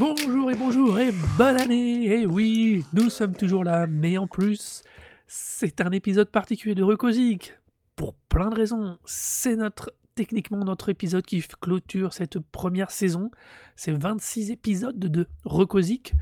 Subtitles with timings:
[0.00, 2.06] Bonjour et bonjour et bonne année.
[2.06, 4.82] Et oui, nous sommes toujours là, mais en plus,
[5.60, 7.52] c'est un épisode particulier de Recosic.
[7.94, 8.96] Pour plein de raisons.
[9.04, 13.30] C'est notre techniquement notre épisode qui clôture cette première saison.
[13.76, 16.14] C'est 26 épisodes de Recosic.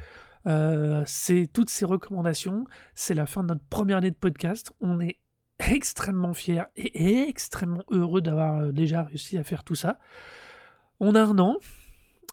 [0.48, 2.64] Euh, c'est toutes ces recommandations.
[2.97, 4.73] C'est la fin de notre première année de podcast.
[4.80, 5.20] On est
[5.61, 10.00] extrêmement fiers et extrêmement heureux d'avoir euh, déjà réussi à faire tout ça.
[10.98, 11.59] On a un an,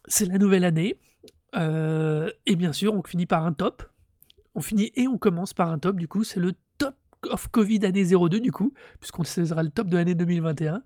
[0.08, 0.98] c'est la nouvelle année.
[1.56, 3.84] Euh, et bien sûr, on finit par un top.
[4.56, 6.96] On finit et on commence par un top, du coup, c'est le top
[7.30, 10.82] of Covid année 02, du coup, puisqu'on sera le top de l'année 2021.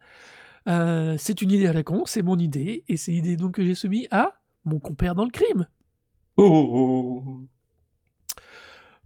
[0.68, 3.64] Euh, c'est une idée à la con, c'est mon idée, et c'est l'idée donc que
[3.64, 4.34] j'ai soumis à
[4.66, 5.68] mon compère dans le crime.
[6.38, 7.42] Oh, oh, oh, oh.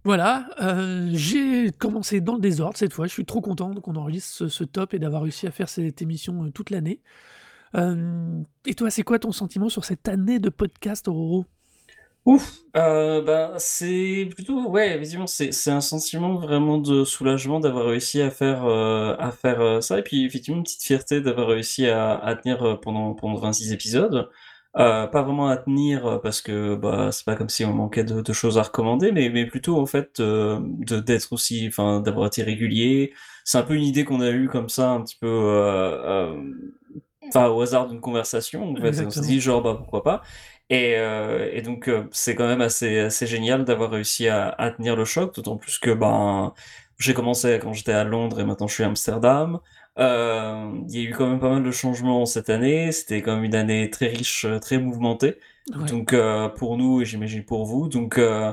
[0.04, 3.06] Voilà, euh, j'ai commencé dans le désordre cette fois.
[3.06, 6.02] Je suis trop content qu'on enregistre ce, ce, top et d'avoir réussi à faire cette
[6.02, 7.00] émission toute l'année.
[7.74, 11.44] Euh, et toi, c'est quoi ton sentiment sur cette année de podcast, Aurore
[12.26, 17.84] Ouf, euh, bah, c'est plutôt, ouais, évidemment, c'est, c'est un sentiment vraiment de soulagement d'avoir
[17.86, 21.48] réussi à faire, euh, à faire euh, ça, et puis effectivement une petite fierté d'avoir
[21.48, 24.30] réussi à, à tenir euh, pendant, pendant 26 épisodes.
[24.76, 28.22] Euh, pas vraiment à tenir parce que bah, c'est pas comme si on manquait de,
[28.22, 32.42] de choses à recommander, mais, mais plutôt en fait de, d'être aussi, enfin d'avoir été
[32.42, 33.12] régulier.
[33.44, 35.28] C'est un peu une idée qu'on a eue comme ça, un petit peu
[37.28, 38.72] enfin au hasard d'une conversation.
[38.72, 40.22] En fait, on s'est dit genre bah pourquoi pas.
[40.70, 44.70] Et, euh, et donc euh, c'est quand même assez assez génial d'avoir réussi à, à,
[44.70, 46.54] tenir le choc, d'autant plus que ben
[46.98, 49.60] j'ai commencé quand j'étais à Londres et maintenant je suis à Amsterdam.
[49.98, 52.92] Euh, il y a eu quand même pas mal de changements cette année.
[52.92, 55.38] C'était quand même une année très riche, très mouvementée.
[55.74, 55.86] Ouais.
[55.86, 57.88] Donc euh, pour nous et j'imagine pour vous.
[57.88, 58.52] Donc euh,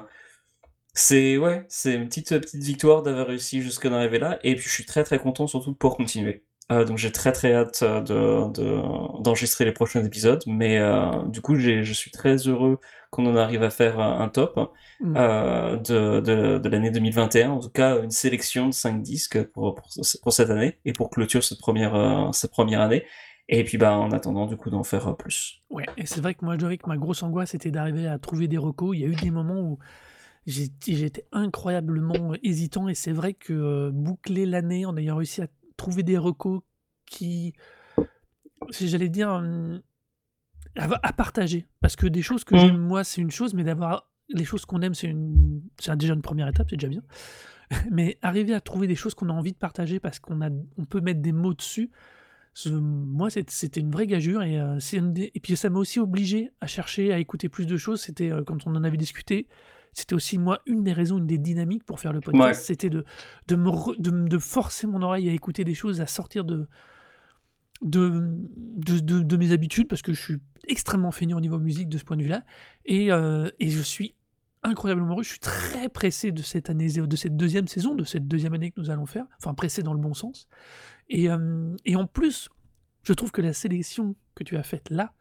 [0.93, 4.39] c'est ouais, c'est une petite petite victoire d'avoir réussi jusqu'à en arriver là.
[4.43, 6.43] Et puis je suis très très content surtout pour continuer.
[6.71, 11.41] Euh, donc j'ai très très hâte euh, de, d'enregistrer les prochains épisodes, mais euh, du
[11.41, 12.79] coup je suis très heureux
[13.09, 15.13] qu'on en arrive à faire un top mmh.
[15.17, 19.75] euh, de, de, de l'année 2021, en tout cas une sélection de 5 disques pour,
[19.75, 19.89] pour,
[20.23, 23.05] pour, cette année et pour clôturer cette première, cette première année.
[23.49, 25.61] Et puis bah, en attendant du coup d'en faire plus.
[25.69, 28.17] Ouais, et c'est vrai que moi je dirais que ma grosse angoisse c'était d'arriver à
[28.17, 28.95] trouver des recos.
[28.95, 29.79] Il y a eu des moments où
[30.47, 35.47] j'étais incroyablement hésitant et c'est vrai que boucler l'année en ayant réussi à
[35.81, 36.61] trouver des recos
[37.07, 37.53] qui,
[38.69, 39.41] si j'allais dire, à,
[40.75, 41.67] à, partager.
[41.81, 42.59] Parce que des choses que mmh.
[42.59, 46.13] j'aime moi, c'est une chose, mais d'avoir les choses qu'on aime, c'est une, c'est déjà
[46.13, 47.01] une première étape, c'est déjà bien.
[47.91, 50.85] mais arriver à trouver des choses qu'on a envie de partager parce qu'on a, on
[50.85, 51.89] peut mettre des mots dessus.
[52.65, 55.31] Moi, c'était une vraie gageure et, euh, des...
[55.33, 58.01] et puis ça m'a aussi obligé à chercher, à écouter plus de choses.
[58.01, 59.47] C'était euh, quand on en avait discuté,
[59.93, 62.65] c'était aussi moi une des raisons, une des dynamiques pour faire le podcast, ouais.
[62.65, 63.03] c'était de,
[63.47, 66.67] de, me de, de, forcer mon oreille à écouter des choses, à sortir de,
[67.81, 68.33] de,
[68.77, 70.37] de, de, mes habitudes, parce que je suis
[70.67, 72.43] extrêmement feignant au niveau musique de ce point de vue-là,
[72.85, 74.15] et, euh, et je suis
[74.63, 78.27] incroyablement heureux, je suis très pressé de cette année, de cette deuxième saison, de cette
[78.27, 80.47] deuxième année que nous allons faire, enfin pressé dans le bon sens,
[81.09, 82.47] et, euh, et en plus,
[83.03, 85.13] je trouve que la sélection que tu as faite là,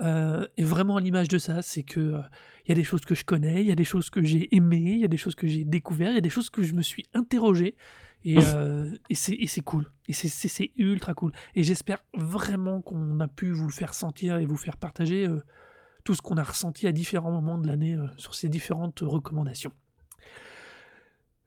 [0.00, 1.62] euh, est vraiment à l'image de ça.
[1.62, 2.22] C'est que il euh,
[2.68, 4.92] y a des choses que je connais, il y a des choses que j'ai aimées,
[4.92, 6.74] il y a des choses que j'ai découvertes, il y a des choses que je
[6.74, 7.76] me suis interrogé.
[8.24, 9.90] Et, euh, et c'est cool.
[10.08, 11.32] Et c'est ultra cool.
[11.54, 15.28] Et j'espère vraiment qu'on a pu vous le faire sentir et vous faire partager
[16.02, 19.72] tout ce qu'on a ressenti à différents moments de l'année sur ces différentes recommandations.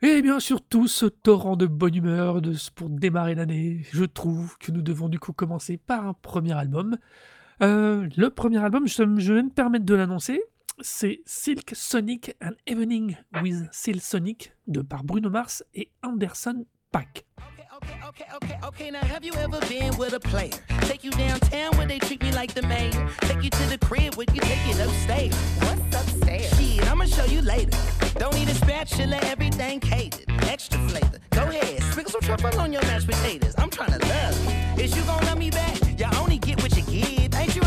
[0.02, 4.72] Et bien surtout ce torrent de bonne humeur de, pour démarrer l'année, je trouve que
[4.72, 6.98] nous devons du coup commencer par un premier album.
[7.62, 10.42] Euh, le premier album, je, je, vais me permettre de l'annoncer,
[10.80, 17.26] c'est Silk Sonic and Evening with Silk Sonic de par Bruno Mars et Anderson Paak.
[17.82, 18.92] Okay, okay, okay, okay.
[18.92, 20.52] Now, have you ever been with a player?
[20.82, 23.10] Take you downtown where they treat me like the mayor.
[23.22, 25.34] Take you to the crib where you take it upstairs.
[25.62, 26.50] What's upstairs?
[26.58, 27.78] Shit, I'ma show you later.
[28.18, 30.26] Don't need a spatula, everything catered.
[30.50, 31.20] Extra flavor.
[31.32, 33.54] Go ahead, sprinkle some truffle on your mashed potatoes.
[33.58, 34.80] I'm trying to love.
[34.80, 35.89] Is you gonna love me back?
[36.00, 37.36] You only get what you give.
[37.36, 37.59] Ain't you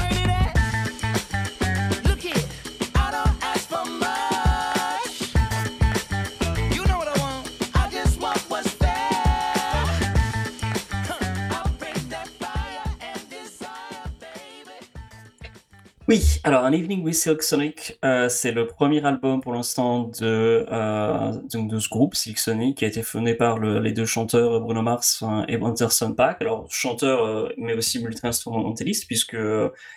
[16.12, 20.67] Oui, alors An Evening with Silk Sonic, euh, c'est le premier album pour l'instant de,
[20.70, 24.82] euh, de, ce groupe Silk Sonic qui a été fondé par les deux chanteurs Bruno
[24.82, 26.43] Mars et Anderson Paak.
[26.43, 29.38] Alors chanteur euh, mais aussi multi-instrumentaliste puisque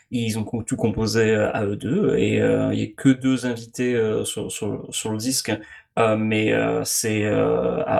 [0.09, 4.49] ils ont tout composé à eux deux et il n'y a que deux invités sur,
[4.49, 5.51] sur, le disque.
[5.97, 6.53] mais
[6.85, 7.29] c'est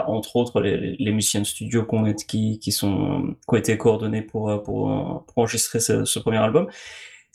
[0.08, 1.86] entre autres les, les, musiciens de studio
[2.30, 6.70] qui, qui, sont, qui ont été coordonnés pour, pour, enregistrer ce premier album.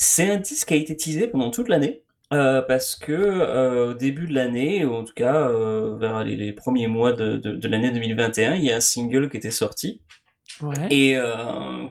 [0.03, 2.01] C'est un disque qui a été teasé pendant toute l'année,
[2.33, 6.53] euh, parce que euh, au début de l'année, ou en tout cas euh, vers les,
[6.55, 10.01] premiers mois de, de, l'année 2021, il y a un single qui était sorti.
[10.91, 11.17] Et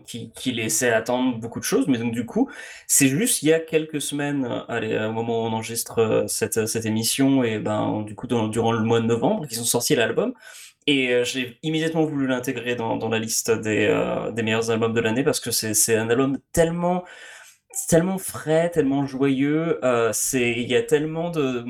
[0.06, 2.50] qui, qui, laissait attendre beaucoup de choses, mais donc du coup,
[2.86, 6.86] c'est juste il y a quelques semaines, allez, au moment où on enregistre cette, cette
[6.86, 10.34] émission, et ben du coup durant le mois de novembre, qu'ils ont sorti l'album,
[10.86, 13.88] et j'ai immédiatement voulu l'intégrer dans, dans, la liste des,
[14.34, 17.04] des meilleurs albums de l'année parce que c'est un album tellement
[17.88, 19.84] tellement frais, tellement joyeux.
[19.84, 21.66] Euh, il y a tellement de,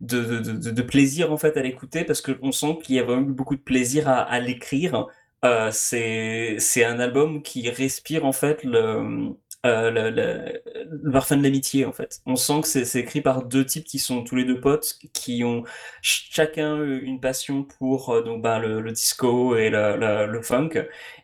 [0.00, 3.60] de, plaisir en fait à l'écouter parce qu'on sent qu'il y a vraiment beaucoup de
[3.60, 5.06] plaisir à, l'écrire.
[5.44, 9.34] Euh, c'est, un album qui respire en fait le,
[9.66, 12.20] euh, le, le, parfum de l'amitié en fait.
[12.26, 15.44] On sent que c'est écrit par deux types qui sont tous les deux potes, qui
[15.44, 15.64] ont
[16.02, 20.70] chacun une passion pour donc bah, le, disco et le, le funk,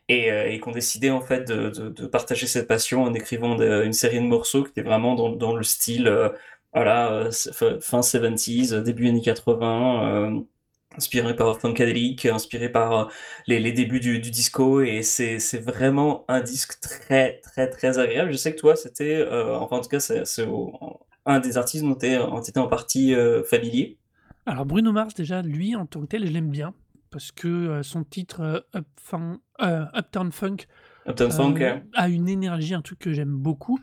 [0.09, 3.93] et, euh, et qui ont décidé en fait de, partager cette passion en écrivant une
[3.93, 6.13] série de morceaux qui étaient vraiment dans, le style
[6.75, 7.29] voilà
[7.81, 10.45] fin 70s, début années 80
[10.97, 13.05] inspiré par Funkadelic, inspiré par euh,
[13.47, 18.33] les, les débuts du, disco, et c'est vraiment un disque très, très, très agréable.
[18.33, 20.47] Je sais que toi, c'était, euh, enfin, en tout cas, c'est
[21.25, 23.99] un des artistes dont tu étais en partie euh, familier.
[24.47, 26.75] Alors, Bruno Mars, déjà, lui, en tant que tel, je l'aime bien,
[27.13, 28.87] parce que son titre Up,
[29.63, 30.57] Uptown Funk,
[31.07, 33.79] Uptown Funk a une énergie, un truc que j'aime beaucoup.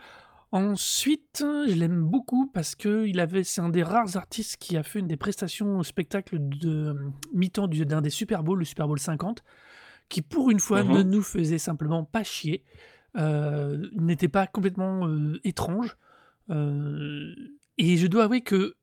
[0.52, 4.84] Ensuite, je l'aime beaucoup parce que il avait c'est un des rares artistes qui a
[4.84, 6.96] fait une des prestations au spectacle de
[7.34, 9.44] mi-temps d'un des Super Bowls, le Super Bowl 50,
[10.10, 12.64] qui pour une fois ne mmh nous faisait simplement pas chier,
[13.16, 15.98] euh, n'était pas complètement, euh, étrange,
[16.50, 17.34] euh,
[17.78, 18.76] et je dois avouer que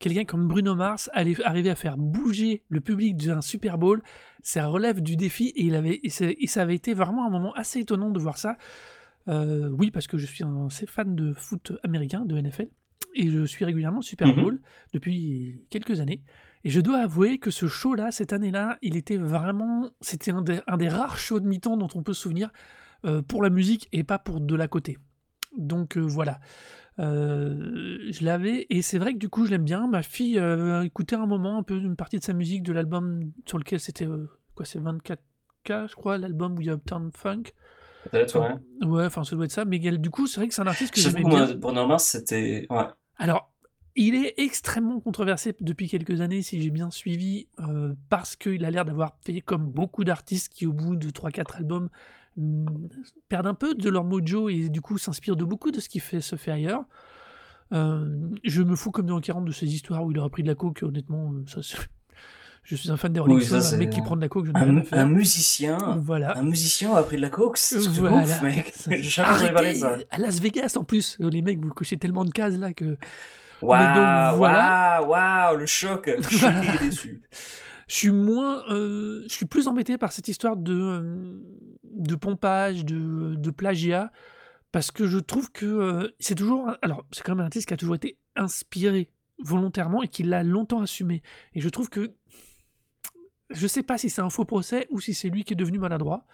[0.00, 4.02] quelqu'un comme Bruno Mars allait arriver à faire bouger le public d'un Super Bowl,
[4.42, 6.10] ça relève du défi et il avait et
[6.46, 8.56] ça avait été vraiment un moment assez étonnant de voir ça.
[9.28, 12.68] Euh, oui, parce que je suis un assez fan de foot américain, de NFL,
[13.14, 14.60] et je suis régulièrement Super mmh Bowl
[14.92, 16.22] depuis quelques années.
[16.64, 20.88] Et je dois avouer que ce show-là, cette année-là, il était vraiment, c'était un, des,
[20.88, 22.50] rares shows de mi-temps dont on peut se souvenir
[23.04, 24.98] euh, pour la musique et pas pour de la côté.
[25.56, 26.38] Donc euh, voilà.
[27.00, 29.86] Je l'avais et c'est vrai que du coup je l'aime bien.
[29.86, 33.32] Ma fille a écouté un moment un peu une partie de sa musique de l'album
[33.46, 34.06] sur lequel c'était
[34.54, 35.18] quoi c'est 24K
[35.66, 37.44] je crois l'album où il y a Uptown Funk.
[38.10, 38.86] Peut-être, ouais.
[38.86, 39.64] Ouais, enfin, ça doit être ça.
[39.64, 41.54] Mais du coup, c'est vrai que c'est un artiste que j'aimais bien.
[41.54, 42.66] Bruno Mars, c'était.
[42.70, 42.86] Ouais.
[43.18, 43.52] Alors,
[43.94, 48.70] il est extrêmement controversé depuis quelques années, si j'ai bien suivi, euh, parce qu'il a
[48.70, 51.90] l'air d'avoir fait comme beaucoup d'artistes qui, au bout de 3-4 albums,
[53.28, 56.00] perdent un peu de leur mojo et du coup s'inspirent de beaucoup de ce qui
[56.00, 56.84] fait, se fait ailleurs.
[57.72, 58.04] Euh,
[58.44, 60.54] je me fous comme dans 40 de ces histoires où il aurait pris de la
[60.54, 61.78] coke, honnêtement, euh, ça
[62.64, 64.52] je suis un fan des Rolling Stones, un mec qui prend de la coke, je
[64.54, 66.36] un, un musicien, voilà.
[66.36, 68.24] un musicien a pris de la coke, c'est voilà.
[68.24, 68.72] ouf, mec.
[69.04, 69.24] Ça.
[70.10, 72.96] À Las Vegas, en plus, les mecs, vous cochez tellement de cases là que.
[73.62, 75.02] Waouh, voilà.
[75.06, 76.10] waouh, le choc.
[76.18, 77.22] Je suis déçu.
[77.90, 81.40] Je suis moins, euh, je suis plus embêté par cette histoire de, euh,
[81.82, 84.12] de pompage, de, de plagiat,
[84.70, 87.74] parce que je trouve que euh, c'est toujours, alors c'est quand même un artiste qui
[87.74, 91.24] a toujours été inspiré volontairement et qui l'a longtemps assumé.
[91.54, 92.14] Et je trouve que
[93.50, 95.80] je sais pas si c'est un faux procès ou si c'est lui qui est devenu
[95.80, 96.26] maladroit.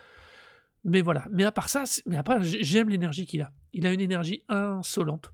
[0.84, 1.24] Mais voilà.
[1.30, 3.50] Mais à part ça, mais après, j'aime l'énergie qu'il a.
[3.72, 5.32] Il a une énergie insolente,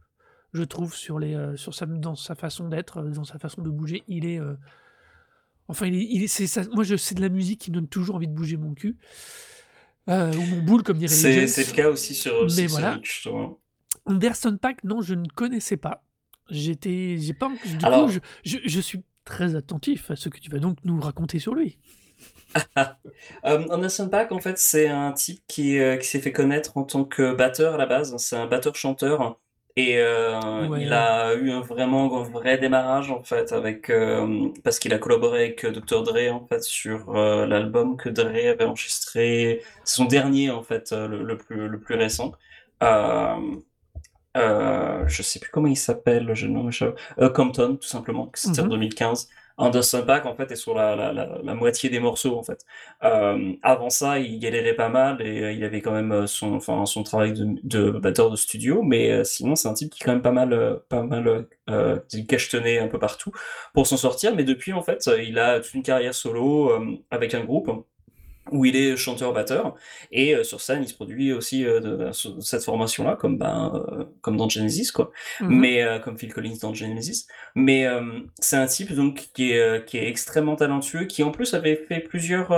[0.53, 4.05] je trouve, sur les, sur sa, dans sa façon d'être, dans sa façon de bouger.
[4.07, 4.41] Il est,
[5.69, 6.63] enfin, il c'est ça.
[6.73, 8.97] Moi, je, c'est de la musique qui me donne toujours envie de bouger mon cul
[10.09, 12.47] ou mon boule, comme dirait les C'est le cas aussi sur.
[12.57, 13.01] Mais voilà.
[14.07, 16.03] Anderson Pack, non, je ne connaissais pas.
[16.51, 17.49] J'étais, j'ai pas.
[17.65, 21.01] Du coup, je, je, je suis très attentif à ce que tu vas donc nous
[21.01, 21.79] raconter sur lui.
[22.77, 26.85] euh, Anderson Paak, en fait, c'est un type qui, euh, qui s'est fait connaître en
[26.85, 28.15] tant que batteur à la base.
[28.19, 29.39] C'est un batteur-chanteur.
[29.77, 34.79] Et euh, il a eu un vraiment un vrai démarrage en fait avec euh, parce
[34.79, 40.05] qu'il a collaboré avec Dr Dre en fait sur l'album que Dre avait enregistré, son
[40.05, 42.33] dernier en fait le, plus le plus récent.
[44.37, 46.71] Euh, je sais plus comment il s'appelle, homme,
[47.19, 49.29] euh, Compton, tout simplement, c'était en 2015.
[49.63, 52.65] Anderson .Paak en fait est sur la la la moitié des morceaux en fait.
[53.03, 56.55] Hem, avant ça, il galérait pas mal et heu, il avait quand même, heu, son
[56.55, 60.13] enfin son travail de batteur de studio, mais sinon c'est un type qui est quand
[60.13, 61.47] même pas mal, pas mal,
[62.81, 63.31] un peu partout
[63.75, 64.35] pour s'en sortir.
[64.35, 66.73] Mais depuis en fait, il a toute une carrière solo,
[67.11, 67.71] avec un groupe
[68.51, 69.75] où il est chanteur-batteur
[70.11, 73.73] et heu, sur scène, il se produit aussi, heu, de ce cette formation-là comme, ben,
[73.75, 75.61] heu, comme dans Genesis quoi, Mmh mh.
[75.61, 77.27] mais heu, comme Phil Collins dans Genesis.
[77.55, 77.87] Mais
[78.41, 82.01] c'est un type donc qui est, qui est extrêmement talentueux, qui en plus avait fait
[82.01, 82.49] plusieurs,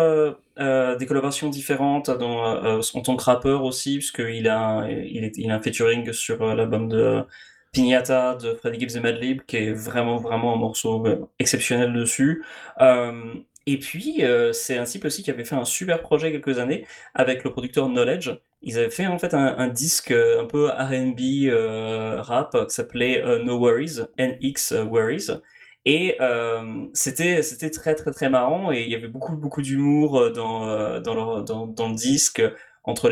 [0.57, 5.51] des collaborations différentes dans, en tant que rappeur aussi, puisqu'il a un il est il
[5.51, 7.23] a un featuring sur, l'album de
[7.73, 11.05] Piñata de Freddie Gibbs et Madlib, qui est vraiment, vraiment un morceau,
[11.39, 12.45] exceptionnel dessus.
[13.67, 16.87] Et puis, heu, c'est un type aussi qui avait fait un super projet quelques années
[17.15, 18.31] avec le producteur Knowledge.
[18.63, 23.23] Ils avaient fait en fait un disque, heu, un peu R&B, heu, rap qui s'appelait,
[23.45, 25.41] No Worries, NX Worries
[25.87, 26.17] et
[26.95, 31.89] c'était c'était très, très, très marrant et il y avait beaucoup, beaucoup d'humour, dans, dans
[31.89, 32.43] le disque,
[32.85, 33.11] entre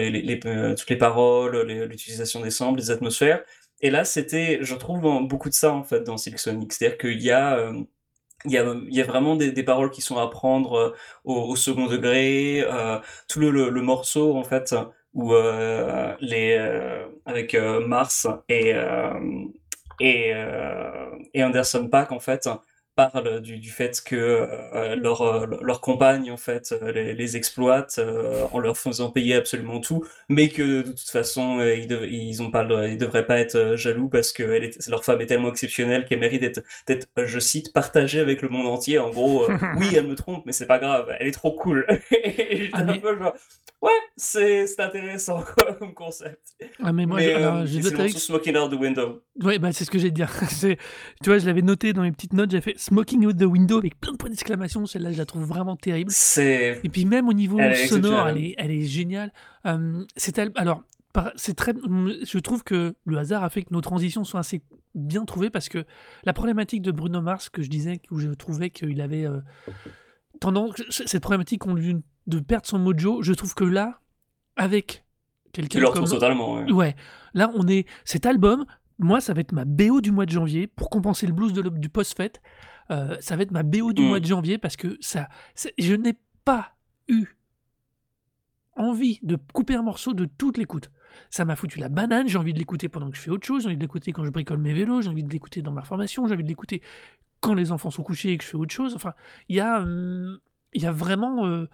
[0.76, 3.42] toutes les paroles, les l'utilisation des samples, des atmosphères
[3.82, 6.72] et là, c'était je trouve beaucoup de ça en fait dans Silk Sonic.
[6.72, 7.72] C'est-à-dire qu'il y a,
[8.44, 10.94] il y a, il y a vraiment des paroles qui sont à prendre, heu,
[11.24, 14.74] au second degré, heu, tout le morceau en fait
[15.14, 16.56] où, heu, les,
[17.26, 17.54] avec,
[17.86, 18.74] Mars et
[20.00, 20.32] et
[21.34, 22.48] et Anderson .Paak en fait
[22.94, 27.36] parlent du du fait que, heu, leur, heu, leur compagne en fait, heu, les les
[27.36, 31.86] exploite, heu, en leur faisant payer absolument tout, mais que de toute façon, heu, ils
[31.88, 35.50] dev ils ont pas ils devraient pas être, jaloux parce est leur femme est tellement
[35.50, 38.98] exceptionnelle qu'elle mérite d'être je cite: «partagée avec le monde entier».
[38.98, 42.64] En gros, oui, elle me trompe, mais c'est pas grave, elle est trop cool et
[42.66, 43.34] j'étais Ah un mais peu genre:
[43.82, 46.54] «Ouais, c'est c'est intéressant quoi comme concept».
[46.82, 49.22] Ah mais moi Mais c'est morceau que c Smoking Out the Window.
[49.42, 50.30] Ouais, bah, c'est ce que j'allais te dire.
[50.48, 50.78] C'est
[51.22, 53.78] tu vois, je l'avais noté dans mes petites notes, j'avais fait: «Smoking Out the Window»
[53.78, 54.86] avec plein de points d'exclamation.
[54.86, 57.58] Celle-là, je la trouve vraiment terrible C'est et puis même au niveau
[57.88, 59.32] sonore, elle est elle est géniale.
[59.64, 60.82] Hem, cet al alors
[61.36, 64.62] c'est très mmh, je trouve que le hasard a fait que nos transitions sont assez
[64.94, 65.84] bien trouvées parce que
[66.24, 69.42] la problématique de Bruno Mars que je disais, où je trouvais qu'il avait, heu,
[70.40, 74.00] tendance cette problématique qu'on lui de perdre son mojo, je trouve que là,
[74.56, 75.04] avec
[75.52, 76.72] quelqu'un comme totalement, ouais.
[76.72, 76.96] ouais,
[77.34, 78.64] là, on est cet album,
[78.98, 81.62] moi, ça va être ma BO du mois de janvier pour compenser le blues de
[81.62, 82.40] du post-fête.
[82.90, 84.20] Heu, ça va être ma BO du mois Mmh.
[84.20, 85.28] de janvier parce que ça
[85.78, 86.14] je n'ai
[86.44, 86.76] pas
[87.08, 87.26] eu
[88.76, 90.90] envie de couper un morceau de toute l'écoute.
[91.30, 93.62] Ça m'a foutu la banane, j'ai envie de l'écouter pendant que je fais autre chose,
[93.62, 95.82] j'ai envie de l'écouter quand je bricole mes vélos, j'ai envie de l'écouter dans ma
[95.82, 96.82] formation, j'ai envie de l'écouter
[97.40, 98.94] quand les enfants sont couchés et que je fais autre chose.
[98.94, 99.12] Enfin,
[99.48, 99.84] il y a,
[100.74, 101.68] y a vraiment, heu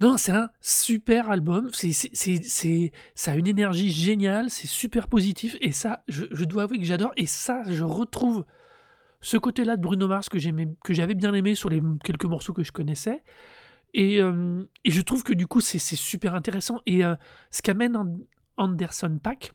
[0.00, 1.70] non, c'est un super album.
[1.72, 6.24] C'est c'est c'est c'est ça a une énergie géniale, c'est super positif et ça, je
[6.30, 8.44] je dois avouer que j'adore et ça, je retrouve
[9.20, 12.52] ce côté-là de Bruno Mars que j'aimais que j'avais bien aimé sur les, quelques morceaux
[12.52, 13.22] que je connaissais
[13.94, 17.16] et et je trouve que du coup, c'est super intéressant et heu,
[17.50, 18.18] ce qu'amène An
[18.58, 19.52] Anderson .Paak,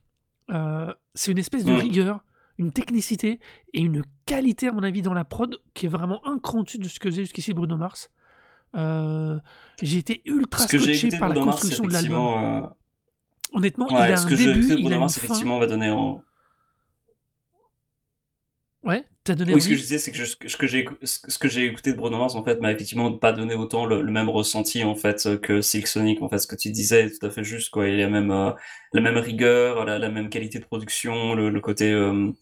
[0.51, 1.75] heu, c'est une espèce de Mmh.
[1.75, 2.23] rigueur,
[2.57, 3.39] une technicité
[3.73, 6.87] et une qualité à mon avis dans la prod qui est vraiment un cran de
[6.87, 8.09] ce que faisait jusqu'ici Bruno Mars.
[8.75, 9.39] Heu,
[9.81, 12.29] j'ai été ultra scotché par la Bruno Mars construction de l'album.
[12.29, 12.69] effectivement, heu
[13.53, 15.01] Honnêtement, il ouais, a ce un que j'ai écouté début, de il a Bruno une
[15.01, 16.23] Mars fin effectivement va donner en
[18.83, 20.87] Ouais, tu as donné Oui, ce que je disais, c'est que je ce que j'ai
[21.03, 24.01] ce que j'ai écouté de Bruno Mars en fait m'a effectivement pas donné autant le
[24.01, 26.37] le même ressenti en fait, que Silk Sonic en fait.
[26.39, 27.87] Ce que tu disais est tout à fait juste quoi.
[27.89, 28.53] Il y a même, heu,
[28.93, 32.33] la même rigueur, la la même qualité de production, le le côté, hem,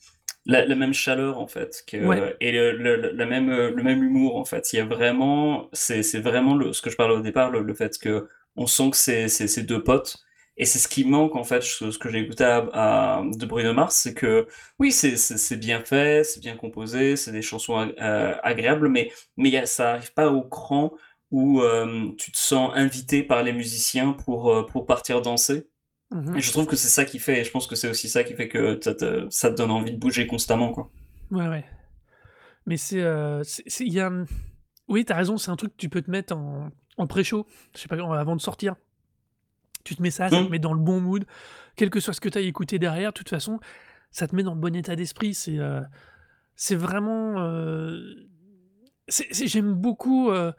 [0.50, 2.24] la la même chaleur en fait Ouais.
[2.28, 2.72] que et le
[3.14, 4.74] la même, heu, le même humour en fait.
[4.74, 7.74] Il y a vraiment c'est vraiment le ce que je parlais au départ, le le
[7.76, 10.18] fait qu'on sent que c'est 2 potes
[10.58, 13.46] et c'est ce qui manque en fait, ce ce que j'ai écouté à à de
[13.46, 14.48] Bruno Mars, c'est que
[14.80, 19.50] oui, c'est bien fait, c'est bien composé, c'est des chansons ag heu, agréables, mais mais
[19.50, 20.94] y a ça arrive pas au cran
[21.32, 25.68] où, hem, tu te sens invité par les musiciens pour, pour partir danser
[26.12, 26.42] Mmh et mh.
[26.42, 28.34] je trouve que c'est ça qui fait et je pense que c'est aussi ça qui
[28.36, 30.92] fait que ça te ça te donne envie de bouger constamment, quoi.
[31.32, 31.66] Ouais, ouais.
[32.66, 34.28] Mais c'est, il y a, mmh
[34.90, 37.46] oui, tu as raison, c'est un truc que tu peux te mettre en en pré-show,
[37.76, 38.76] je sais pas, en avant de sortir.
[39.86, 40.52] Tu te mets ça, ça te Mmh.
[40.52, 41.26] met dans le bon mood,
[41.76, 43.60] quel que soit ce que tu ailles écouter derrière, de toute façon,
[44.12, 45.34] ça te met dans le bon état d'esprit.
[45.34, 45.82] C'est, heu,
[46.56, 47.36] c'est vraiment,
[49.08, 50.54] c'est j'aime beaucoup, heu,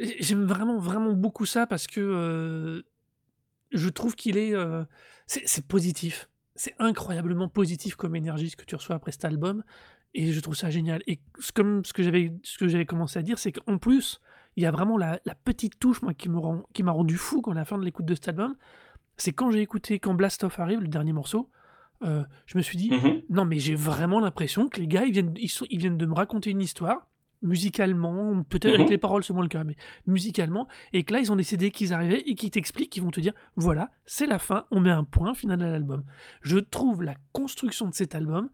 [0.00, 2.84] j j'aime vraiment, vraiment beaucoup ça parce que,
[3.72, 4.86] je trouve qu'il est, heu,
[5.26, 6.28] c'est positif.
[6.54, 9.62] C'est incroyablement positif comme énergie ce que tu reçois après cet album
[10.14, 11.20] et je trouve ça génial et
[11.54, 14.20] comme ce que j'avais ce que j'avais commencé à dire, c'est qu'en plus,
[14.56, 17.16] il y a vraiment la la petite touche, moi, qui me rend qui m'a rendu
[17.16, 18.56] fou quand à la fin de l'écoute de cet album,
[19.18, 21.50] c'est quand j'ai écouté quand Blast Off arrive, le dernier morceau,
[22.04, 23.22] heu, je me suis dit: Mmh mh.
[23.30, 26.06] «Non, mais j'ai vraiment l'impression que les gars, ils viennent ils sont ils viennent de
[26.06, 27.08] me raconter une histoire,
[27.46, 29.76] musicalement, peut-être avec Mmh les paroles c'est moins le cas, mais
[30.06, 33.20] musicalement et que là ils ont décidé qu'ils arrivaient et qu'ils t'expliquent, qu'ils vont te
[33.20, 36.04] dire: «Voilà, c'est la fin, on met un point final à l'album».
[36.42, 38.50] Je trouve la construction de cet album,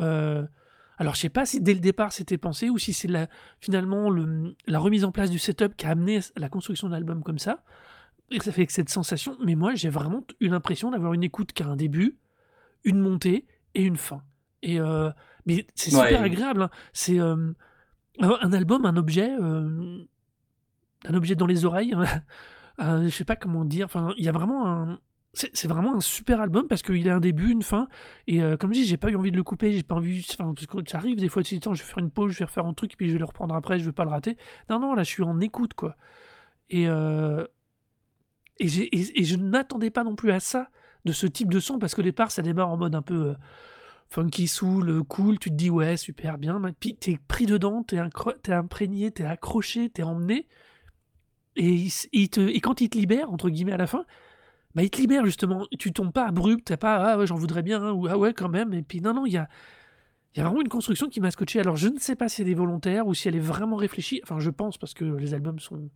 [0.00, 0.46] heu,
[0.98, 3.10] alors je sais pas si dès le départ c'était pensé ou si c'est
[3.60, 7.22] finalement le, la remise en place du setup qui a amené la construction de l'album
[7.22, 7.62] comme ça
[8.30, 11.52] et ça fait que cette sensation, mais moi j'ai vraiment eu l'impression d'avoir une écoute
[11.52, 12.18] qui a un début,
[12.84, 14.22] une montée et une fin
[14.62, 15.12] et heu,
[15.44, 16.70] mais c'est super agréable, hein.
[16.92, 17.54] C'est, hem,
[18.20, 20.06] un un album, un objet, hem,
[21.06, 22.04] un objet dans les oreilles, heu,
[23.04, 25.00] je sais pas comment dire, il y a vraiment un
[25.34, 27.88] c'est vraiment un super album parce qu'il a un début, une fin.
[28.26, 30.24] Et heu, comme je dis, j'ai pas eu envie de le couper, j'ai pas envie
[30.30, 32.32] enfin, parce que ça arrive des fois, tu dis: «Attends, je vais faire une pause,
[32.32, 34.10] je vais refaire un truc, puis je vais le reprendre après, je veux pas le
[34.10, 34.38] rater».
[34.70, 35.96] Non, non, là, je suis en écoute, quoi.
[36.70, 36.86] Et
[38.58, 40.70] et et je n'attendais pas non plus à ça,
[41.04, 43.34] de ce type de son parce qu'au départ, ça démarre en mode un peu,
[44.08, 47.96] funky soul, cool, tu te dis: «Ouais, super bien», puis tu es pris dedans, tu
[47.96, 50.46] es incre tu es imprégné, tu es accroché, tu es emmené
[51.56, 54.04] et et quand il te «libère» entre guillemets à la fin,
[54.74, 55.66] bah, il te libère justement.
[55.78, 58.32] Tu tombes pas abrupt, tu as pas: «Ah ouais, j'en voudrais bien» ou «Ah ouais,
[58.34, 59.48] quand même» et puis non, non, il y a
[60.36, 61.60] y a vraiment une construction qui m'a scotché.
[61.60, 64.20] Alors je ne sais pas si elle est volontaire ou si elle est vraiment réfléchie.
[64.22, 65.90] Enfin, je pense parce que les albums sont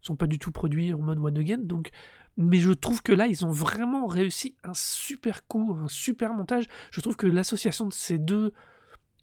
[0.00, 1.90] sont pas du tout produits en mode one again donc
[2.36, 6.66] mais je trouve que là, ils ont vraiment réussi un super coup, un super montage.
[6.92, 8.52] Je trouve que l'association de ces 2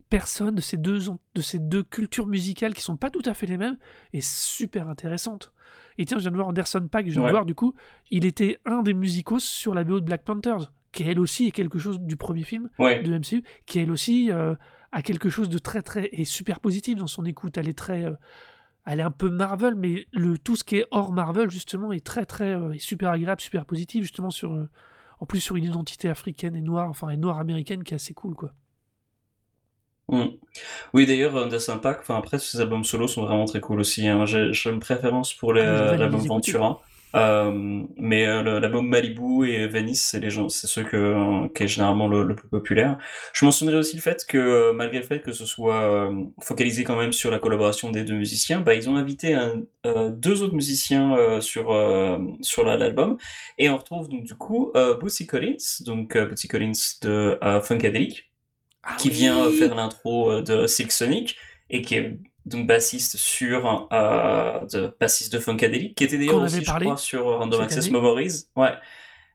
[0.10, 3.34] personnes, de ces 2 en de ces 2 cultures musicales qui sont pas tout à
[3.36, 3.78] fait les mêmes,
[4.14, 5.54] est super intéressante
[6.00, 7.32] et tiens, je viens de voir Anderson .Paak, je viens de Ouais.
[7.32, 7.74] voir du coup,
[8.12, 11.52] il était un des musicos sur la BO de Black Panthers, qui elle aussi est
[11.52, 13.02] quelque chose du premier film Ouais.
[13.02, 14.58] de MCU, qui elle aussi, heu,
[14.94, 17.58] a quelque chose de très, très est super positif dans son écoute.
[17.58, 18.18] Elle est très, heu,
[18.92, 22.04] elle est un peu Marvel, mais le tout ce qui est hors Marvel justement est
[22.04, 24.68] très, très, est super agréable, super positif justement sur, heu,
[25.20, 28.16] en plus sur une identité africaine et noire, enfin et noire américaine qui est assez
[28.16, 28.52] cool, quoi.
[30.08, 30.24] Mmh.
[30.96, 34.26] Oui, d'ailleurs, Anderson .Paak, enfin après ses albums solo sont vraiment très cool aussi, hein.
[34.26, 36.22] J'ai une préférence pour les, Ah l'album.
[36.22, 36.82] Ventura,
[37.14, 41.68] hem, mais le l'album Malibu et Venice, c'est les gens c'est ceux que qui est
[41.68, 42.98] généralement le le plus populaire.
[43.34, 46.12] Je mentionnerai aussi le fait que, malgré le fait que ce soit,
[46.42, 50.44] focalisé quand même sur la collaboration des 2 musiciens, bah, ils ont invité un 2
[50.44, 51.68] autres musiciens, sur,
[52.42, 53.18] sur la l'album
[53.58, 58.32] et on retrouve donc du coup, Bootsy Collins, donc Bootsy Collins de, Funkadelic
[58.84, 61.38] Ah qui vient, faire l'intro, de Silk Sonic
[61.70, 66.58] et qui est donc bassiste sur, heu, de bassiste de Funkadelic, qui était d'ailleurs aussi,
[66.58, 67.92] je crois, parlé sur, Random Access.
[67.92, 68.46] Memories.
[68.56, 68.74] Ouais,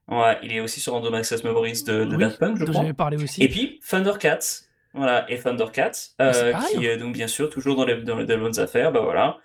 [0.09, 2.93] ouais, il est aussi sur Random Access Memories de de Oui, Daft Punk, je crois
[2.95, 3.49] parlé et aussi.
[3.49, 4.65] puis Thundercats,
[4.95, 6.91] voilà et Thundercats, Bah, pareil, qui hein.
[6.91, 9.39] est donc bien sûr toujours dans les dans les bonnes affaires, bah, voilà,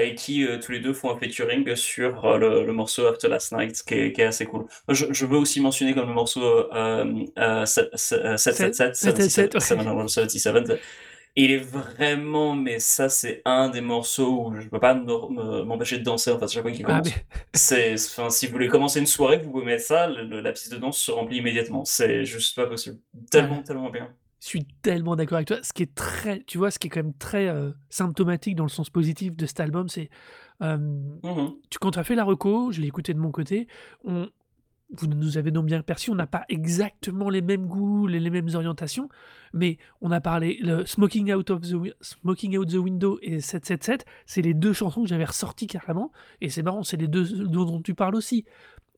[0.00, 3.82] et qui, tous les 2 font un featuring sur, le le morceau After Last Night
[3.86, 4.64] qui est qui est assez cool.
[4.88, 8.52] Je je veux aussi mentionner comme le morceau, heu, hem, heu, se se heu, C'est
[8.52, 9.56] 777,
[11.36, 11.42] sept sept 77 sept, ouais.
[11.42, 15.02] 777, il est vraiment mais ça, c'est un des morceaux où je peux pas me
[15.04, 17.08] me m'empêcher de danser, en fait, chaque fois qu'il Ah commence.
[17.16, 20.52] mais C'est enfin, si vous voulez commencer une soirée, vous pouvez mettre ça, le la
[20.52, 21.84] piste de danse se remplit immédiatement.
[21.84, 22.98] C'est juste pas possible.
[23.30, 24.14] Tellement, tellement bien.
[24.40, 25.62] Je suis tellement d'accord avec toi.
[25.62, 28.64] Ce qui est très tu vois, ce qui est quand même très, heu, symptomatique dans
[28.64, 30.10] le sens positif de cet album, c'est,
[30.60, 31.52] hem, Mmh mh.
[31.70, 33.68] tu quand tu as fait la reco, je l'ai écouté de mon côté,
[34.04, 34.28] on
[35.00, 38.30] vous nous avez donc bien perçus, on n'a pas exactement les mêmes goûts, les les
[38.30, 39.08] mêmes orientations,
[39.52, 44.04] mais on a parlé le Smoking Out of the Smoking Out the Window et 777,
[44.26, 47.64] c'est les 2 chansons que j'avais ressorties carrément et c'est marrant, c'est les 2 dont
[47.64, 48.44] dont tu parles aussi.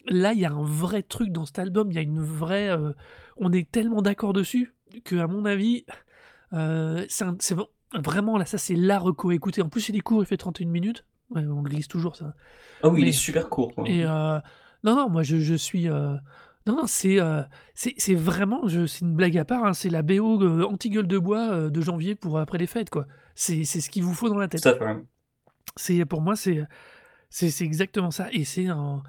[0.09, 2.71] Là, il y a un vrai truc dans cet album, il y a une vraie,
[2.71, 2.95] heu,
[3.39, 4.73] on est tellement d'accord dessus
[5.05, 5.85] qu'à mon avis,
[6.53, 7.57] heu, c'est
[7.95, 9.63] vraiment là, ça c'est la reco à écouter.
[9.63, 11.05] En plus, il est court, il fait 31 minutes.
[11.31, 12.35] Ouais, on glisse toujours ça.
[12.83, 13.89] Ah oui, il est super court, quoi.
[13.89, 14.39] et heu,
[14.87, 16.17] non, non, moi je je suis, heu,
[16.67, 17.45] non, non, c'est, heu,
[17.75, 21.07] c'est c'est vraiment je c'est une blague à part, hein, c'est la BO, heu, anti-gueule
[21.09, 23.07] de bois, de janvier pour après les fêtes, quoi.
[23.35, 24.67] C'est c'est ce qu'il vous faut dans la Tout tête.
[24.69, 25.05] à fait.
[25.77, 26.65] C'est pour moi, c'est,
[27.31, 29.03] c'est c'est exactement ça et c'est un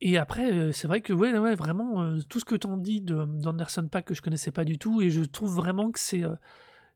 [0.00, 3.24] et après, c'est vrai que ouais, ouais, vraiment, tout ce que tu en dis de
[3.24, 6.22] d'Anderson .Paak que je connaissais pas du tout et je trouve vraiment que c'est,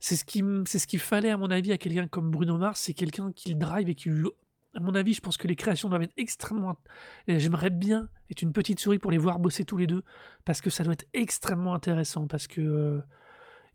[0.00, 2.58] c'est ce qui m c'est ce qu'il fallait à mon avis à quelqu'un comme Bruno
[2.58, 2.80] Mars.
[2.82, 4.32] C'est quelqu'un qui le drive et qui le
[4.74, 6.76] à mon avis, je pense que les créations doivent être extrêmement
[7.26, 10.02] j'aimerais bien être une petite souris pour les voir bosser tous les 2
[10.44, 13.02] parce que ça doit être extrêmement intéressant parce que, heu,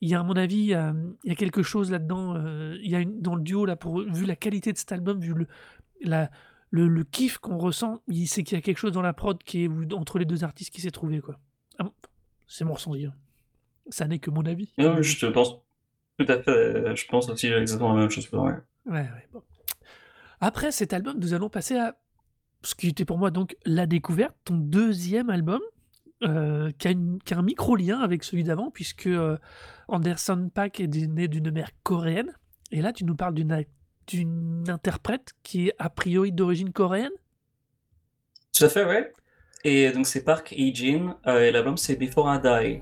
[0.02, 1.92] il y a à mon avis, il y a, mmh, il y a quelque chose
[1.92, 4.78] là-dedans, heu, il y a une dans le duo là pour vu la qualité de
[4.78, 5.48] cet album, vu le
[6.02, 6.30] la
[6.70, 9.64] le le kiff qu'on ressent, c'est qu'il y a quelque chose dans la prod qui
[9.66, 11.40] est entre les 2 artistes qui s'est trouvé, quoi.
[11.80, 11.90] Ah
[12.48, 13.14] c'est mon ressenti, hein.
[13.90, 15.56] Ça n'est que mon avis, Non, je te pense
[16.18, 18.54] tout à fait, je pense aussi exactement la même chose ouais.
[18.86, 19.42] Ouais, ouais, bon.
[20.46, 21.96] Après cet album, nous allons passer à
[22.64, 25.62] ce qui était pour moi donc la découverte, ton 2e album,
[26.22, 29.38] heu, qui a un micro lien avec celui d'avant puisque, heu,
[29.88, 32.34] Anderson .Paak est né d'une mère coréenne
[32.72, 33.64] et là, tu nous parles d'une
[34.08, 37.14] d'une interprète qui est a priori d'origine coréenne?
[38.54, 39.14] Tout à fait, ouais.
[39.64, 42.82] Et donc c'est Park Hee-jin, euh, et l'album c'est Before I Die.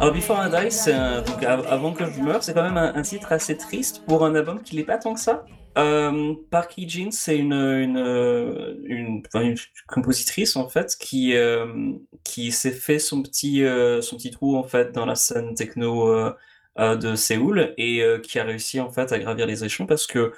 [0.00, 3.32] Alors Before I Die, c'est donc avant que je meure, c'est quand même un, titre
[3.32, 5.44] assez triste pour un album qui n'est pas tant que ça.
[5.78, 9.56] Euh, Park Hee-jin, c'est une une, une,
[9.88, 11.92] compositrice en fait qui euh,
[12.24, 16.32] qui s'est fait son petit euh, son petit trou en fait dans la scène techno
[16.78, 20.06] euh, euh, de Séoul et qui a réussi en fait à gravir les échelons parce
[20.06, 20.32] que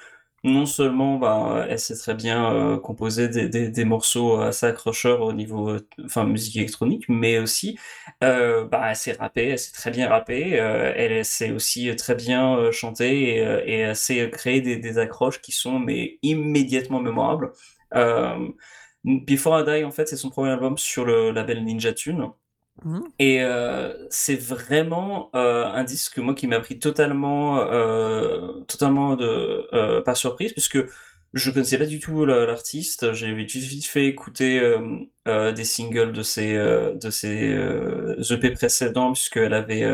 [0.44, 5.32] non seulement bah, elle sait très bien euh, composer des, des, morceaux assez accrocheurs au
[5.32, 7.78] niveau euh, enfin musique électronique mais aussi
[8.22, 12.14] euh, bah, elle sait rapper elle sait très bien rapper euh, elle sait aussi très
[12.14, 17.00] bien euh, chanter et, et, elle sait créer des, des, accroches qui sont mais immédiatement
[17.00, 17.52] mémorables.
[19.04, 22.30] Before I Die en fait c'est son premier album sur le label Ninja Tune
[22.82, 23.00] Mmh.
[23.18, 29.16] Et euh, c'est vraiment euh, un disque moi qui m'a pris totalement, euh, totalement
[30.04, 30.78] par surprise puisque
[31.32, 33.12] je connaissais pas du tout l'artiste.
[33.12, 34.60] J'ai juste vite fait écouter
[35.26, 37.56] des singles de ses de ses
[38.30, 39.84] EP précédents puisqu'elle avait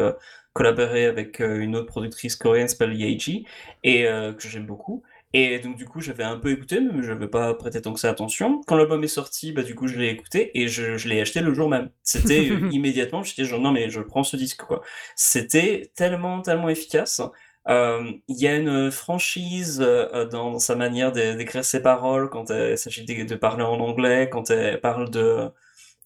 [0.53, 3.47] collaboré avec une autre productrice coréenne s'appelle Yeji
[3.85, 5.03] et que j'aime beaucoup.
[5.33, 8.01] Et donc du coup j'avais un peu écouté, mais je n'avais pas prêté tant que
[8.01, 8.61] ça attention.
[8.67, 11.41] Quand l'album est sorti, bah du coup je l'ai écouté et je, je l'ai acheté
[11.41, 11.91] le jour même.
[12.03, 14.83] C'était immédiatement, j'étais genre non mais je prends ce disque quoi.
[15.15, 17.23] C'était tellement tellement efficace.
[17.69, 22.77] Euh, il y a une franchise euh, dans, sa manière d'écrire ses paroles quand il
[22.79, 25.51] s'agit de, parler en anglais, quand elle parle de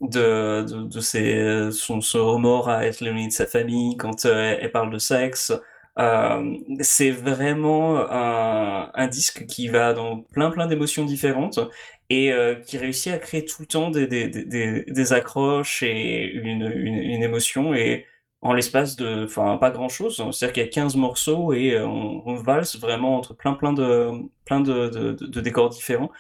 [0.01, 4.57] de, de, de ses, son, son remords à être l'éloigné de sa famille, quand euh,
[4.61, 5.53] elle parle de sexe.
[5.99, 11.61] Euh, c'est vraiment un, un, disque qui va dans plein plein d'émotions différentes
[12.11, 16.25] et euh, qui réussit à créer tout le temps des, des, des, des accroches et
[16.33, 18.07] une, une, une, émotion et
[18.43, 21.53] en l'espace de enfin pas grand chose c'est à dire qu'il y a 15 morceaux
[21.53, 24.11] et euh, on, on, valse vraiment entre plein plein de
[24.45, 26.11] plein de, de, de décors différents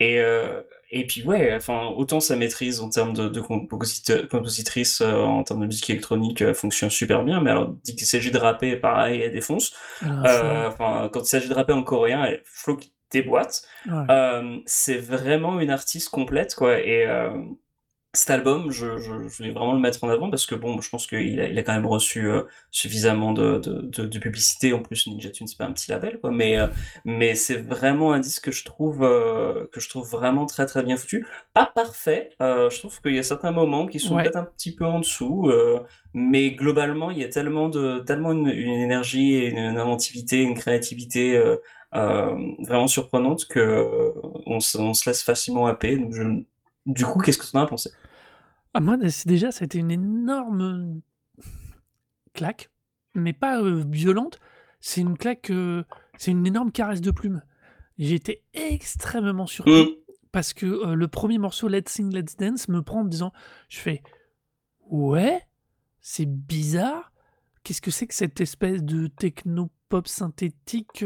[0.00, 5.14] et euh, et puis ouais, enfin autant sa maîtrise en termes de, de compositrice, euh,
[5.14, 8.38] en termes de musique électronique euh, fonctionne super bien, mais alors dès qu'il s'agit de
[8.38, 9.74] rapper, pareil, elle défonce.
[10.02, 13.62] Ah, euh, enfin quand il s'agit de rapper en coréen, elle flotte des boîtes.
[13.86, 14.62] Ouais.
[14.66, 17.06] c'est vraiment une artiste complète quoi et
[18.14, 20.88] cet album, je, je, je, voulais vraiment le mettre en avant parce que bon, je
[20.88, 24.72] pense qu'il a, il a quand même reçu euh, suffisamment de, de, de, publicité.
[24.72, 26.30] En plus, Ninja Tune, c'est pas un petit label, quoi.
[26.30, 26.68] Mais, euh,
[27.04, 30.82] mais c'est vraiment un disque que je trouve euh, que je trouve vraiment très très
[30.82, 31.26] bien foutu.
[31.52, 32.30] Pas parfait.
[32.40, 34.22] je trouve qu'il y a certains moments qui sont ouais.
[34.22, 35.52] peut-être un petit peu en dessous,
[36.14, 40.40] mais globalement, il y a tellement de tellement une, une énergie, et une, une, inventivité,
[40.42, 41.38] une créativité.
[41.92, 44.14] vraiment surprenante que
[44.46, 45.98] on, se, on se laisse facilement happer.
[45.98, 46.22] Donc je,
[46.88, 47.90] du coup, qu'est-ce que tu en as pensé?
[48.74, 48.96] Ah, Moi,
[49.26, 51.00] déjà, ça a été une énorme
[52.32, 52.70] claque,
[53.14, 54.38] mais pas euh, violente.
[54.80, 55.84] C'est une claque, euh,
[56.16, 57.42] c'est une énorme caresse de plume.
[57.98, 60.14] J'ai été extrêmement surpris mmh.
[60.32, 63.32] parce que euh, le premier morceau, Let's Sing, Let's Dance, me prend en me disant,
[63.68, 64.02] je fais,
[64.86, 65.42] ouais,
[66.00, 67.12] c'est bizarre.
[67.64, 71.04] Qu'est-ce que c'est que cette espèce de techno-pop synthétique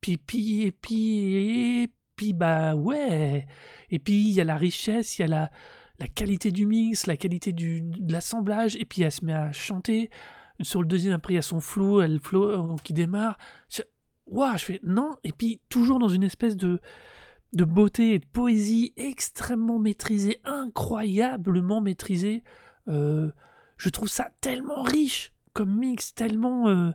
[0.00, 3.46] pipi et puis bah ouais.
[3.90, 5.50] Et puis il y a la richesse, il y a la,
[5.98, 9.52] la qualité du mix, la qualité du, de l'assemblage, et puis elle se met à
[9.52, 10.10] chanter.
[10.60, 13.36] Sur le deuxième, après, il y a son flow, elle flow euh, qui démarre.
[14.26, 15.16] Waouh, je fais non.
[15.24, 16.80] Et puis toujours dans une espèce de,
[17.52, 22.42] de beauté et de poésie extrêmement maîtrisée, incroyablement maîtrisée.
[22.88, 23.32] Euh,
[23.76, 26.68] je trouve ça tellement riche comme mix, tellement.
[26.68, 26.92] Euh,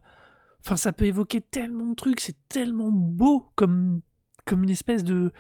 [0.61, 4.01] enfin, ça peut évoquer tellement de trucs, c'est tellement beau comme
[4.49, 5.31] comme une espèce de.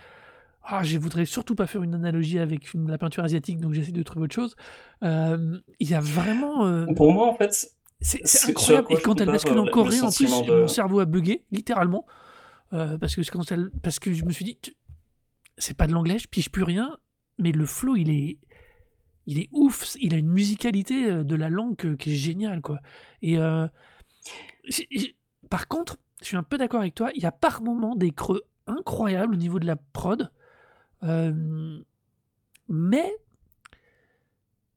[0.63, 3.91] Ah, je voudrais surtout pas faire une analogie avec une, la peinture asiatique, donc j'essaie
[3.91, 4.55] de trouver autre chose.
[5.03, 6.65] Euh, il y a vraiment.
[6.67, 7.71] Euh, Pour moi, en fait.
[8.01, 8.87] C'est incroyable.
[8.91, 10.61] Et quand elle bascule en coréen, en plus, de...
[10.61, 12.05] mon cerveau a bugué, littéralement.
[12.71, 14.57] Euh, parce, que quand elle, parce que je me suis dit,
[15.57, 16.97] c'est pas de l'anglais, je pige plus rien,
[17.39, 18.37] mais le flow, il est,
[19.25, 19.95] il est ouf.
[19.99, 22.79] Il a une musicalité euh, de la langue qui est géniale, quoi.
[23.21, 23.67] Et euh,
[25.49, 28.11] par contre, je suis un peu d'accord avec toi, il y a par moments des
[28.11, 30.31] creux incroyable au niveau de la prod.
[31.03, 31.79] Euh,
[32.67, 33.11] mais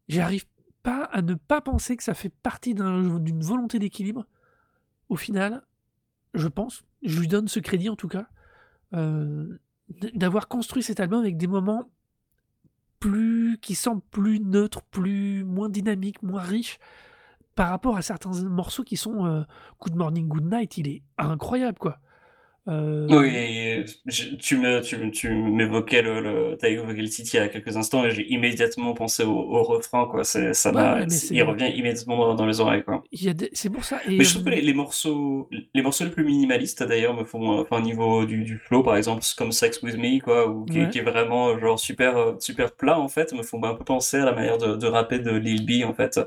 [0.09, 0.47] j'arrive
[0.83, 4.27] pas à ne pas penser que ça fait partie d'un d'une volonté d'équilibre.
[5.09, 5.63] Au final,
[6.35, 8.27] je pense, je lui donne ce crédit en tout cas,
[8.95, 9.61] heu,
[10.15, 11.91] d'avoir construit cet album avec des moments
[12.99, 16.79] plus qui semblent plus neutres, plus moins dynamiques, moins riches
[17.55, 19.45] par rapport à certains morceaux qui sont, heu,
[19.81, 21.99] Good Morning Good Night, il est incroyable quoi.
[22.67, 27.31] Heu Oui, je tu me tu tu m'évoquais le le tu as évoqué le titre
[27.35, 31.07] il y a quelques instants et j'ai immédiatement pensé au au refrain quoi, ça ouais,
[31.31, 33.03] il revient immédiatement dans dans les oreilles quoi.
[33.13, 34.75] il y a des c'est pour ça et Mais je trouve que les hem les
[34.75, 38.83] morceaux les morceaux les plus minimalistes d'ailleurs me font, enfin au niveau du du flow
[38.83, 41.79] par exemple, comme Sex With Me quoi ou qui est ouais, qui est vraiment genre
[41.81, 44.87] super, super plat en fait, me font un peu penser à la manière de de
[44.87, 46.21] rapper de Lil B en fait.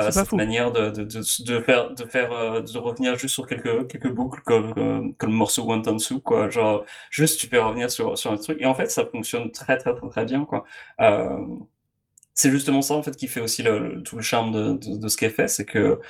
[0.00, 0.36] c'est pas cette faux.
[0.36, 4.74] manière de de faire de faire, heu, de revenir juste sur quelques quelques boucles comme,
[4.76, 8.32] heu, comme le morceau One Ton Soup quoi, genre juste tu fais revenir sur sur
[8.32, 10.64] un truc et en fait ça fonctionne très, très, très, très bien quoi.
[10.98, 11.60] Hem,
[12.34, 15.16] c'est justement ça en fait qui fait aussi le tout le charme de de ce
[15.18, 16.00] qu'elle fait, c'est que,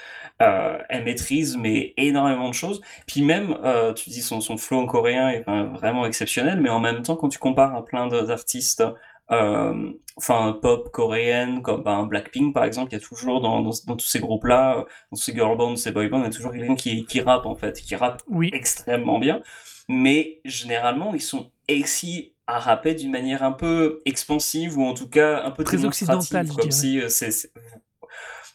[0.41, 2.81] heu, elle maîtrise mais énormément de choses.
[3.07, 6.81] Puis même, heu, tu dis son son flow en coréen est vraiment exceptionnel, mais en
[6.81, 8.85] même temps quand tu compares à plein d'artistes,
[9.29, 13.97] enfin pop coréenne comme, ben, Blackpink par exemple, il y a toujours dans dans dans
[13.97, 16.53] tous ces groupes-là, heu, dans ces girl bands, ces boy bands, il y a toujours
[16.53, 19.43] quelqu'un qui qui rappe en fait, qui rappe Oui, extrêmement bien.
[19.89, 25.09] Mais généralement, ils sont réussis à rapper d'une manière un peu expansive ou en tout
[25.09, 27.51] cas un peu très occidental, démonstrative, je comme si, heu, c'est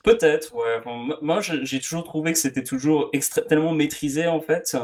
[0.04, 0.82] peut-être, ouais,
[1.22, 3.12] moi j'ai toujours trouvé que c'était toujours
[3.50, 4.78] tellement maîtrisé, en fait,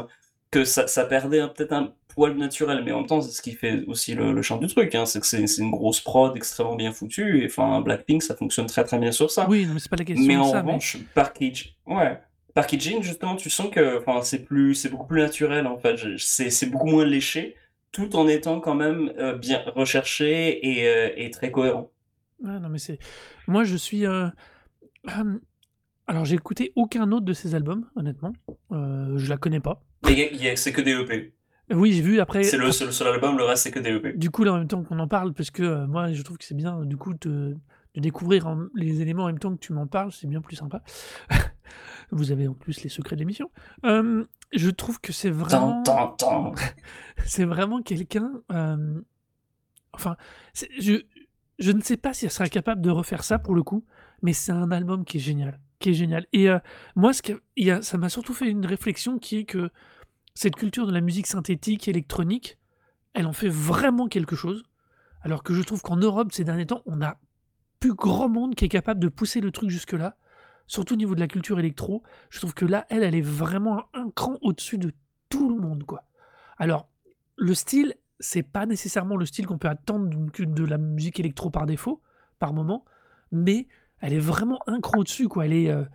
[0.50, 2.82] que ça ça perdait peut-être un poil naturel.
[2.84, 5.06] Mais en même temps, c'est ce qui fait aussi le le charme du truc, hein,
[5.06, 8.66] c'est que c'est c'est une grosse prod extrêmement bien foutue et enfin, Blackpink, ça fonctionne
[8.66, 9.48] très, très bien sur ça.
[9.48, 11.76] Oui, non, mais c'est pas la Mais question de en ça, mais revanche, Parky J
[11.86, 12.20] ouais,
[13.02, 15.96] justement, tu sens que c'est plus c'est beaucoup plus naturel, en fait.
[16.18, 17.56] C'est c'est beaucoup moins léché,
[17.92, 21.90] tout en étant quand même, heu, bien recherché et heu et très cohérent.
[22.42, 22.98] non, mais c'est
[23.48, 24.30] moi je suis, heu,
[25.08, 25.40] hem,
[26.06, 28.32] alors j'ai écouté aucun autre de ses albums, honnêtement,
[28.70, 29.82] je la connais pas.
[30.06, 31.32] Mais c'est que des EP.
[31.70, 34.12] Oui, j'ai vu C'est après le seul seul album, le reste, c'est que des EP.
[34.14, 36.36] Du coup, là, en même temps qu'on en parle, parce que, heu, moi, je trouve
[36.36, 37.56] que c'est bien, du coup, de
[37.94, 40.56] de découvrir en les éléments en même temps que tu m'en parles, c'est bien plus
[40.56, 40.82] sympa.
[42.10, 43.50] Vous avez en plus les secrets de l'émission.
[43.84, 45.82] Hem, je trouve que c'est vraiment
[47.24, 49.04] c'est vraiment quelqu'un, hem,
[49.92, 50.16] enfin,
[50.52, 51.02] c'est je
[51.60, 53.84] je ne sais pas si elle sera capable de refaire ça pour le coup,
[54.22, 56.58] mais c'est un album qui est génial, qui est génial et heu,
[56.96, 59.70] moi, ce que y a ça m'a surtout fait une réflexion qui est que
[60.34, 62.58] cette culture de la musique synthétique, électronique,
[63.14, 64.64] elle en fait vraiment quelque chose.
[65.22, 67.18] Alors que je trouve qu'en Europe, ces derniers temps, on a
[67.80, 70.16] plus grand monde qui est capable de pousser le truc jusque-là,
[70.66, 72.02] surtout au niveau de la culture électro.
[72.30, 74.92] Je trouve que là, elle, elle est vraiment un cran au-dessus de
[75.28, 76.04] tout le monde, quoi.
[76.58, 76.88] Alors,
[77.36, 81.66] le style, c'est pas nécessairement le style qu'on peut attendre de la musique électro par
[81.66, 82.02] défaut,
[82.38, 82.84] par moment,
[83.32, 83.68] mais
[84.00, 85.46] elle est vraiment un cran au-dessus, quoi.
[85.46, 85.86] Elle est, heu,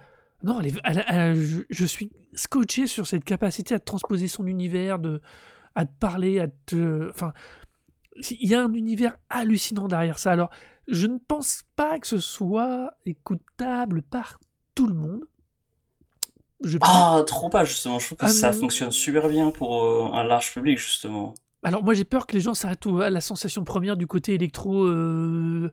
[0.43, 4.27] non, elle est elle elle je je suis scotché sur cette capacité à te transposer
[4.27, 5.21] son univers, de
[5.75, 7.33] à te parler, à te enfin,
[8.31, 10.31] il y a un univers hallucinant derrière ça.
[10.31, 10.49] Alors,
[10.87, 14.39] je ne pense pas que ce soit écoutable par
[14.75, 15.25] tout le monde.
[16.63, 19.83] Je pense Ah, trop pas, justement, je trouve que ah ça fonctionne super bien pour,
[19.83, 21.33] heu, un large public, justement.
[21.63, 24.33] alors moi j'ai peur que les gens s'arrêtent au à la sensation première du côté
[24.33, 25.71] électro, heu,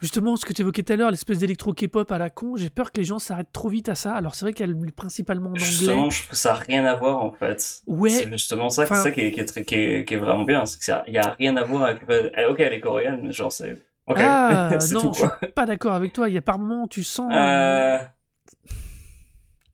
[0.00, 2.70] justement ce que tu évoquais tout à l'heure, l'espèce d'électro K-pop à la con, j'ai
[2.70, 4.14] peur que les gens s'arrêtent trop vite à ça.
[4.14, 5.66] Alors c'est vrai qu'elle est principalement en anglais.
[5.66, 7.60] Justement, je trouve que ça a rien à voir, en fait.
[7.60, 10.44] C'est Ouais, justement ça ça qui est qui est très qui est qui est vraiment
[10.44, 12.72] bien, c'est que ça il y a rien à voir avec le eh OK, elle
[12.74, 16.12] est coréenne, mais genre c'est OK, ah c'est tout, non, je suis pas d'accord avec
[16.12, 16.28] toi.
[16.28, 17.98] Il y a par moments, tu sens, heu Heu,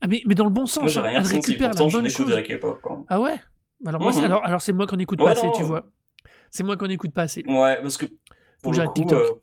[0.00, 1.88] ah mais mais dans le bon moi, sens, j'ai hein, rien elle récupère la pourtant
[1.88, 2.58] j'en bonne écoute de la chose.
[2.58, 2.80] K-pop.
[3.08, 3.40] Ah ouais?
[3.87, 4.24] Alors moi Mmh c'est mh.
[4.24, 5.85] alors alors c'est moi qu'on n'écoute pas Ouais, assez, tu non, vois?
[6.50, 7.44] C'est moi qu'on n'écoute pas assez.
[7.46, 8.06] ouais, parce que
[8.62, 9.42] pour le coup, TikTok.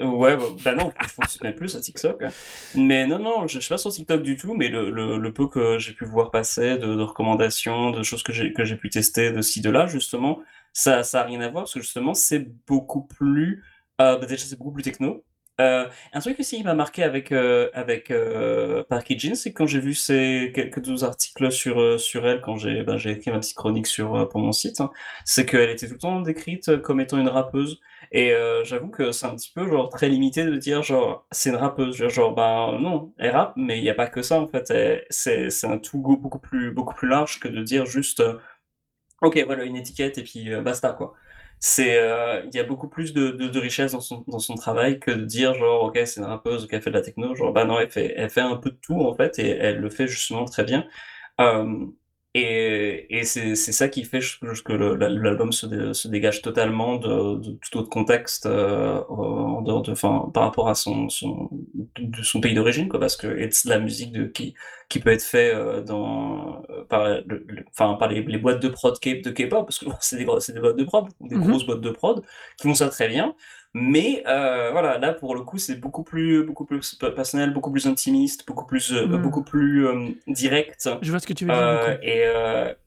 [0.00, 2.34] le ouais, bah bah, non, te mettes plus à TikTok, hein.
[2.74, 5.32] Mais non, non, je je suis pas sur TikTok du tout, mais le le le
[5.32, 8.32] peu que j'ai pu voir passer de de recommandations, de choses que
[8.64, 10.40] j'ai pu tester de ci, de là, justement,
[10.72, 13.64] ça ça a rien à voir parce que justement, c'est beaucoup plus,
[14.00, 15.24] heu, bah, déjà, c'est beaucoup plus techno.
[15.58, 19.66] Heu, un truc aussi qui m'a marqué avec, heu, avec, heu, Parky Jean, c'est quand
[19.66, 23.38] j'ai vu ces quelques 2 articles sur, heu, sur elle, quand j'ai, j'ai écrit ma
[23.38, 24.90] petite chronique sur, pour mon site, hein,
[25.24, 27.80] c'est qu'elle était tout le temps décrite comme étant une rappeuse
[28.12, 28.32] et
[28.64, 31.96] j'avoue que c'est un petit peu, genre, très limité de dire, genre: «C'est une rappeuse».
[31.96, 34.72] Genre genre, ben, non, elle rappe, mais il y a pas que ça, en fait.
[35.10, 38.22] C'est un tout beaucoup plus beaucoup plus large que de dire juste,
[39.22, 41.14] «OK, voilà une étiquette et puis, basta, quoi».
[41.60, 44.54] C'est, heu, il y a beaucoup plus de de de richesse dans son dans son
[44.56, 47.34] travail que de dire, genre: «OK, c'est une rappeuse, qu'elle fait de la techno».
[47.34, 49.78] Genre, bah, non, elle fait elle fait un peu de tout, en fait et elle
[49.78, 50.84] le fait justement très bien.
[51.38, 51.92] Hem
[52.38, 54.20] Et, et c'est ça qui fait
[54.62, 59.92] que l'album se, se, dégage totalement de, de, tout autre contexte euh, en dehors de,
[59.92, 61.48] enfin, par rapport à son, son,
[61.98, 64.52] de son pays d'origine, quoi, parce que c'est la musique de, qui,
[64.90, 67.20] qui peut être fait euh, euh, par,
[67.70, 70.76] enfin, par les, les, boîtes de prod de K-pop, parce que c'est des, des boîtes
[70.76, 71.40] de prod, des mm-hmm.
[71.40, 72.22] grosses boîtes de prod,
[72.58, 73.34] qui font ça très bien.
[73.78, 77.86] Mais euh, voilà, là pour le coup, c'est beaucoup plus, beaucoup plus personnel, beaucoup plus
[77.86, 79.20] intimiste, beaucoup plus, euh, hmm.
[79.20, 80.88] beaucoup plus euh, direct.
[81.02, 81.98] Je vois ce que tu veux dire.
[82.02, 82.24] et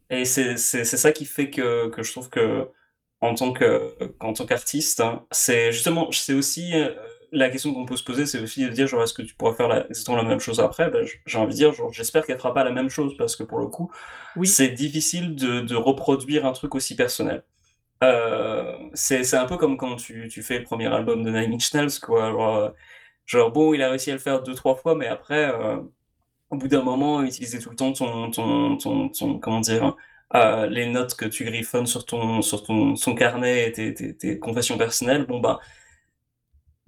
[0.09, 2.69] et c'est ça qui fait que, que je trouve que
[3.21, 6.73] en tant que en tant qu'artiste, hein, c'est justement, c'est aussi
[7.31, 9.53] la question qu'on peut se poser, c'est aussi de dire genre est-ce que tu pourras
[9.53, 10.89] faire la, exactement la même chose après?
[10.89, 13.43] Ben, J'ai envie de dire genre j'espère qu'elle fera pas la même chose parce que
[13.43, 13.91] pour le coup,
[14.35, 14.47] oui.
[14.47, 17.43] c'est difficile de, de reproduire un truc aussi personnel.
[18.03, 21.99] Euh, c'est un peu comme quand tu, tu, fais le premier album de Nine Inch
[21.99, 22.31] quoi.
[22.31, 22.69] Genre, euh,
[23.25, 25.77] genre, bon, il a réussi à le faire deux, trois fois, mais après, euh,
[26.49, 28.77] au bout d'un moment, utiliser tout le temps ton, ton,
[29.09, 29.95] ton, comment dire,
[30.69, 34.39] les notes que tu griffonnes sur ton, sur ton, son carnet et tes, tes, tes
[34.39, 35.59] confessions personnelles, bon, bah,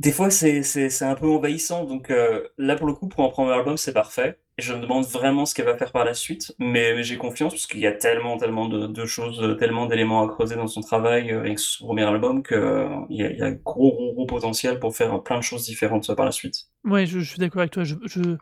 [0.01, 1.85] des fois, c'est un peu envahissant.
[1.85, 4.39] Donc euh, là, pour le coup, pour un premier album, c'est parfait.
[4.57, 6.55] Et je me demande vraiment ce qu'elle va faire par la suite.
[6.57, 10.55] Mais, j'ai confiance parce qu'il y a tellement, tellement de, choses, tellement d'éléments à creuser
[10.55, 14.13] dans son travail euh, avec son premier album qu'il euh, y, a, y gros, gros,
[14.13, 16.69] gros potentiel pour faire plein de choses différentes par la suite.
[16.83, 17.83] Ouais, je, suis d'accord avec toi.
[17.83, 18.37] Je,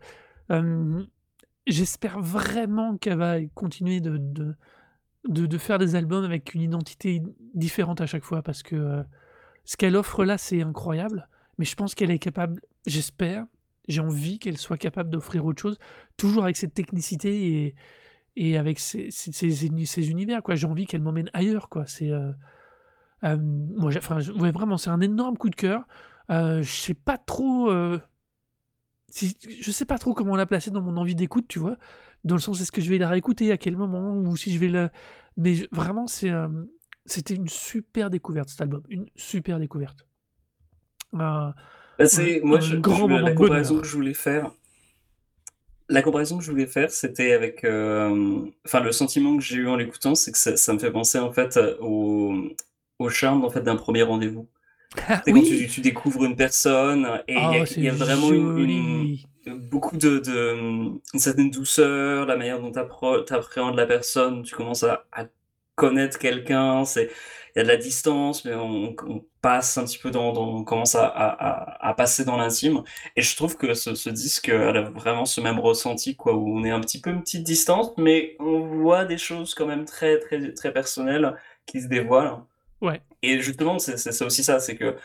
[1.68, 4.56] J'espère vraiment qu'elle va continuer de, de,
[5.28, 7.22] de, faire des albums avec une identité
[7.54, 9.04] différente à chaque fois parce que
[9.66, 11.28] ce qu'elle offre là, c'est incroyable
[11.60, 13.46] mais je pense qu'elle est capable, j'espère,
[13.90, 15.78] j'ai envie qu'elle soit capable d'offrir autre chose,
[16.16, 17.76] toujours avec cette technicité et,
[18.38, 20.42] et avec ses, ses, univers.
[20.42, 20.56] Quoi.
[20.56, 21.68] J'ai envie qu'elle m'emmène ailleurs.
[21.68, 21.86] Quoi.
[21.86, 22.32] C'est, euh,
[23.26, 25.86] euh, moi, enfin, vraiment, c'est un énorme coup de cœur.
[26.32, 27.70] Euh, je sais pas trop.
[29.12, 31.78] Je sais pas trop comment la placer dans mon envie d'écoute, tu vois.
[32.24, 34.60] Dans le sens, est-ce que je vais la réécouter, à quel moment, ou si je
[34.60, 34.92] vais la.
[35.36, 38.84] Mais vraiment, c'était une super découverte cet album.
[38.88, 40.09] Une super découverte.
[41.14, 41.54] Bah,
[42.06, 44.52] c'est moi je, grand la comparaison que je voulais faire.
[45.90, 49.68] La comparaison que je voulais faire, c'était avec, euh, enfin le sentiment que j'ai eu
[49.68, 52.36] en l'écoutant, c'est que ça, me fait penser en fait au,
[53.00, 54.48] au charme en fait d'un premier rendez-vous.
[55.08, 59.98] Ah, quand tu, tu, découvres une personne et il y, a oh, vraiment une, beaucoup
[59.98, 65.06] de, de, une certaine douceur, la manière dont tu appréhendes la personne, tu commences à,
[65.12, 65.26] à
[65.76, 67.10] connaître quelqu'un, c'est
[67.56, 68.96] y a de la distance, mais on,
[69.42, 72.84] passe un petit peu dans, on commence à, à, à passer dans l'intime.
[73.16, 76.58] Et je trouve que ce, ce, disque elle a vraiment ce même ressenti, quoi, où
[76.58, 79.86] on est un petit peu une petite distance, mais on voit des choses quand même
[79.86, 81.36] très, très, très personnelles
[81.66, 82.40] qui se dévoilent.
[82.82, 83.02] Ouais.
[83.22, 84.98] Et justement, c'est aussi ça, c'est que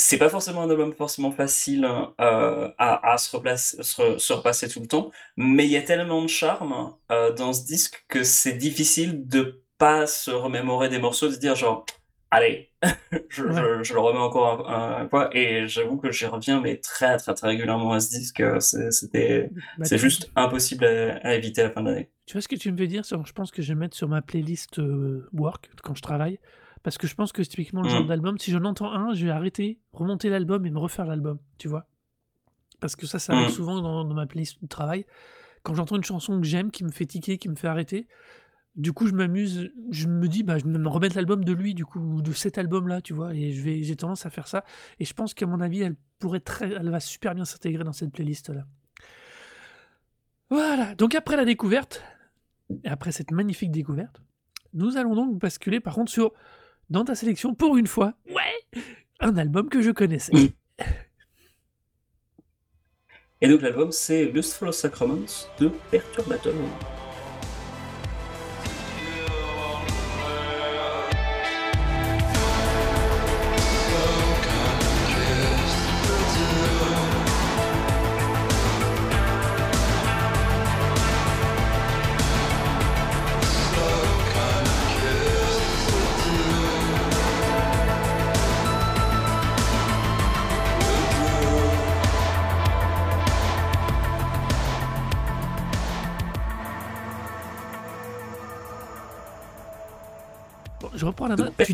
[0.00, 4.68] c'est pas forcément un album forcément facile euh, à, à se, replacer, se, se, repasser
[4.68, 8.22] tout le temps, mais il y a tellement de charme euh, dans ce disque que
[8.22, 11.86] c'est difficile de pas se remémorer des morceaux, de se dire genre,
[12.30, 12.70] allez,
[13.30, 13.42] je,
[13.82, 15.34] je, le remets encore un, fois.
[15.34, 18.42] Et j'avoue que j'y reviens, mais très, très, très régulièrement à ce disque.
[18.60, 22.10] C'était, bah, c'est juste impossible à, éviter à la fin d'année.
[22.26, 24.06] Tu vois ce que tu me veux dire Je pense que je vais mettre sur
[24.06, 26.38] ma playlist euh, Work quand je travaille.
[26.82, 28.08] Parce que je pense que c'est typiquement le genre mmh.
[28.08, 28.38] d'album.
[28.38, 31.38] Si j'en entends un, je vais arrêter, remonter l'album et me refaire l'album.
[31.58, 31.86] Tu vois
[32.80, 33.52] Parce que ça, ça arrive mmh.
[33.52, 35.06] souvent dans, dans ma playlist de travail.
[35.62, 38.06] Quand j'entends une chanson que j'aime, qui me fait tiquer, qui me fait arrêter,
[38.76, 41.74] du coup, je m'amuse, je me dis, bah, je vais me remettre l'album de lui,
[41.74, 44.64] du coup, de cet album-là, tu vois, et je vais, j'ai tendance à faire ça.
[44.98, 47.92] Et je pense qu'à mon avis, elle pourrait très, elle va super bien s'intégrer dans
[47.92, 48.66] cette playlist-là.
[50.50, 50.94] Voilà.
[50.94, 52.02] Donc après la découverte,
[52.84, 54.20] et après cette magnifique découverte,
[54.72, 56.32] nous allons donc basculer par contre sur,
[56.90, 58.82] dans ta sélection, pour une fois, ouais,
[59.20, 60.32] un album que je connaissais.
[63.42, 66.52] Et donc l'album, c'est Lustful Sacraments de Perturbator.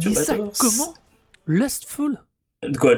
[0.01, 0.95] Tu dis ça comment
[1.47, 2.19] Lustful
[2.79, 2.97] Quoi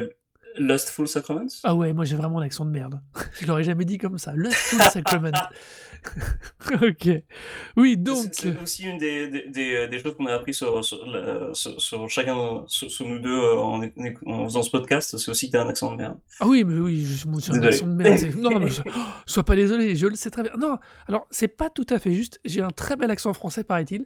[0.57, 1.47] Lustful Sacraments?
[1.63, 2.99] Ah ouais, moi j'ai vraiment l'accent de merde.
[3.39, 4.33] Je l'aurais jamais dit comme ça.
[4.33, 5.31] Lustful Sacraments.
[6.81, 7.09] OK.
[7.77, 10.99] Oui, donc c'est aussi une des des des, choses qu'on a appris sur sur
[11.53, 13.81] sur sur chacun sur sur nous 2 heu, en
[14.25, 16.17] en faisant ce podcast, c'est aussi que tu as un accent de merde.
[16.41, 18.81] Ah oui, mais oui, je moi j'ai un accent de merde, non, mais je
[19.25, 20.53] sois pas désolé, je le sais très bien.
[20.57, 20.77] Non,
[21.07, 24.05] alors c'est pas tout à fait juste, j'ai un très bel accent français paraît-il,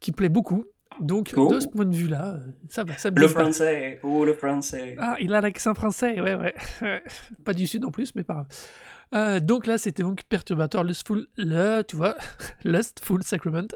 [0.00, 0.64] qui plaît beaucoup,
[1.00, 4.00] donc de ce point de vue-là, heu, ça va, ça me Le français!
[4.02, 4.96] Oh, le français!
[4.98, 6.54] Ah, il a l'accent français, ouais, ouais.
[7.44, 8.46] Pas du sud en plus, mais pas grave.
[9.14, 12.16] Heu, donc là, c'était donc Perturbator, Lustful le tu vois?
[12.64, 13.68] Lustful Sacrament.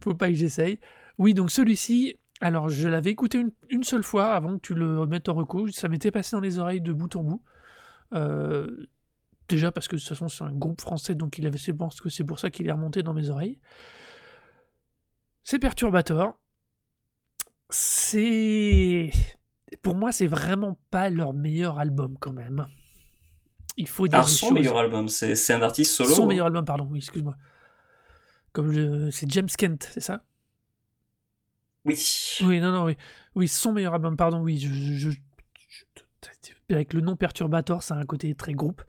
[0.00, 0.78] Faut pas que j'essaye.
[1.18, 5.06] Oui, donc celui-ci, alors je l'avais écouté une une seule fois avant que tu le
[5.06, 7.42] mettes en reco, ça m'était passé dans les oreilles de bout en bout.
[8.14, 8.88] Heu,
[9.48, 12.00] déjà parce que de toute façon, c'est un groupe français, donc il avait je pense
[12.00, 13.58] que c'est pour ça qu'il est remonté dans mes oreilles.
[15.50, 16.38] C'est Perturbator.
[17.70, 19.10] C'est
[19.80, 22.66] pour moi, c'est vraiment pas leur meilleur album quand même.
[23.78, 24.54] Il faut dire les son choses.
[24.54, 26.48] meilleur album, c'est un artiste Son solo, meilleur hein?
[26.48, 27.34] album, pardon, oui, excuse-moi.
[28.52, 30.22] Comme le c'est James Kent, c'est ça?
[31.86, 31.98] Oui.
[32.42, 32.98] Oui, non, non, oui.
[33.34, 35.10] Oui, son meilleur album, pardon, oui, je je je
[35.66, 38.82] je avec le nom Perturbator, ça a un côté très groupe,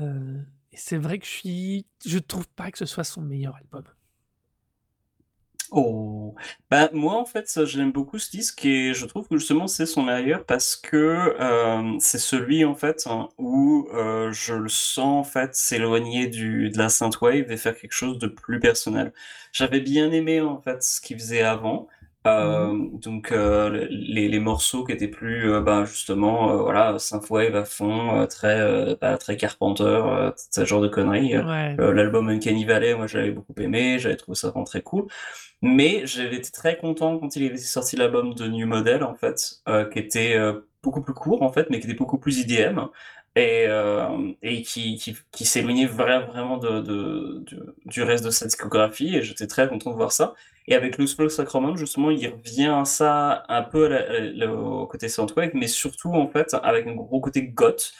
[0.00, 3.84] et c'est vrai que je suis je trouve pas que ce soit son meilleur album.
[5.72, 6.34] Oh!
[6.68, 10.02] Bah, moi, en fait, j'aime beaucoup ce disque et je trouve que justement c'est son
[10.02, 14.98] meilleur parce que, hem, c'est celui, en fait, hein, où, heu, je le sens,
[15.28, 19.12] en fait, s'éloigner du de la synthwave et faire quelque chose de plus personnel.
[19.52, 21.86] J'avais bien aimé, en fait, ce qu'il faisait avant,
[22.24, 22.70] Mmh mh.
[22.70, 27.56] hem, donc le les les morceaux qui étaient plus, heu, bah, justement, heu, voilà, synthwave
[27.56, 30.02] à fond, très, bah, très Carpenter,
[30.50, 31.76] ce genre de conneries, Ouais.
[31.78, 35.06] l'album Uncanny Valley, moi, j'avais beaucoup aimé, j'avais trouvé ça vraiment très cool.
[35.62, 39.62] Mais j'avais été très content quand il avait sorti l'album de New Model, en fait,
[39.92, 40.38] qui était,
[40.82, 42.80] beaucoup plus court, en fait, mais qui était beaucoup plus EDM
[43.36, 43.66] et
[44.42, 49.16] et qui qui qui s'éloignait vra vraiment de de de du reste de sa discographie
[49.16, 50.34] et j'étais très content de voir ça
[50.70, 55.50] et avec Lustful Sacrament, justement, il revient à ça un peu le au côté synthwave,
[55.54, 57.92] mais surtout, en fait, avec un gros côté goth,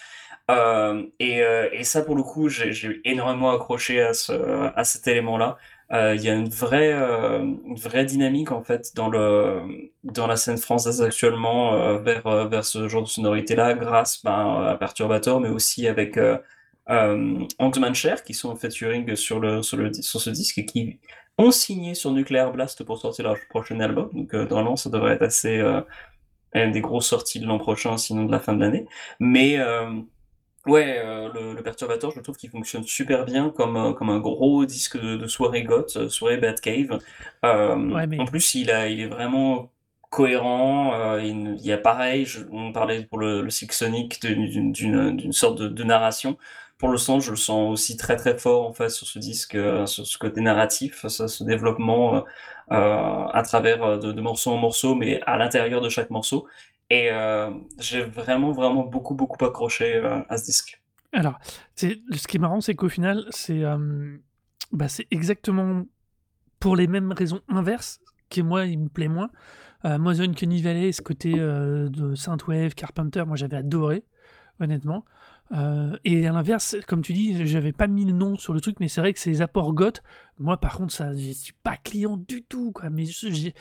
[1.18, 4.32] et heu et ça, pour le coup, j'ai énormément accroché à ce
[4.76, 5.58] à cet élément-là.
[5.92, 9.62] Heu, il y a une vraie, une vraie dynamique, en fait, dans le,
[10.04, 15.40] dans la scène française actuellement, vers, vers ce genre de sonorité-là grâce, ben, à Perturbator,
[15.40, 16.38] mais aussi avec, heu,
[16.88, 20.66] hem, Ant Mancher qui sont en featuring sur le sur le sur ce disque et
[20.66, 20.98] qui
[21.41, 24.11] ont signé sur Nuclear Blast pour sortir leur prochain album.
[24.12, 25.84] Donc heu, normalement, ça devrait être assez, heu,
[26.55, 28.86] une des grosses sorties de l'an prochain, sinon de la fin de l'année.
[29.20, 30.07] Mais hem,
[30.66, 34.64] ouais, heu, le le Perturbator, je trouve qu'il fonctionne super bien comme, comme un gros
[34.66, 37.01] disque de de soirée goth, soirée Batcave.
[37.91, 39.72] Ouais, en mais plus, il a il est vraiment
[40.11, 45.59] cohérent, il y a pareil, je on parlait pour le le Silk Sonic d'une sorte
[45.61, 46.36] de de narration.
[46.80, 49.54] Pour le sens, je le sens aussi très, très fort, en fait, sur ce disque,
[49.54, 52.22] heu, sur ce côté narratif, ce ce développement, heu
[52.72, 56.48] heu, à travers, de de morceau en morceau, mais à l'intérieur de chaque morceau
[56.88, 57.10] et
[57.78, 60.82] j'ai vraiment, vraiment beaucoup, beaucoup accroché, à ce disque.
[61.12, 61.38] alors,
[61.76, 61.86] ce
[62.26, 63.26] qui est marrant, c'est qu'au final,
[64.72, 65.84] bah, c'est exactement
[66.58, 68.00] pour les mêmes raisons inverses
[68.30, 69.30] que moi, il me plaît moins.
[69.84, 74.04] Moi, Uncanny Valley, ce côté, de synthwave, Carpenter, moi j'avais adoré,
[74.60, 75.04] honnêtement.
[75.53, 78.76] Heu et à l'inverse, comme tu dis, j'avais pas mis le nom sur le truc,
[78.78, 80.01] mais c'est vrai que ces apports goth,
[80.38, 83.55] moi par contre ça je suis pas client du tout quoi, mais je j'ai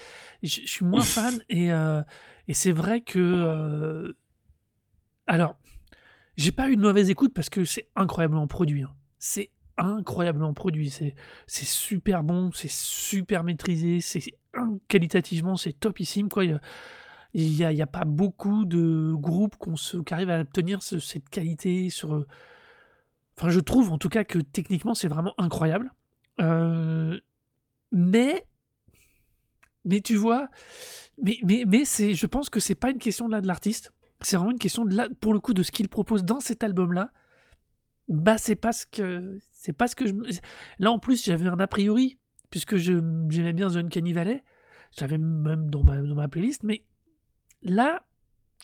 [0.43, 2.03] je je suis moins fan et heu
[2.47, 4.17] et c'est vrai que, heu
[5.27, 5.57] alors,
[6.37, 8.91] j'ai pas eu de mauvaise écoute parce que c'est incroyablement produit, hein.
[9.19, 11.15] C'est incroyablement produit, c'est
[11.47, 14.21] super bon, c'est super maîtrisé, c'est
[14.87, 16.61] qualitativement, c'est topissime quoi, il y a
[17.33, 21.29] il y a pas beaucoup de groupes qu'on se qui arrivent à obtenir ce cette
[21.29, 22.27] qualité sur, heu
[23.37, 25.93] enfin je trouve en tout cas que techniquement c'est vraiment incroyable.
[26.41, 27.21] Heu,
[27.91, 28.45] mais
[29.85, 30.49] mais tu vois?
[31.21, 34.37] Mais mais mais c'est je pense que c'est pas une question là de l'artiste, c'est
[34.37, 37.11] vraiment une question de là pour le coup de ce qu'il propose dans cet album-là.
[38.07, 40.05] Bah, c'est pas ce que c'est pas ce que
[40.79, 42.17] là en plus j'avais un a priori,
[42.49, 42.93] puisque je,
[43.29, 44.15] j'aimais bien The Uncanny
[44.97, 46.83] j'avais même dans ma dans ma playlist, mais
[47.63, 48.03] là,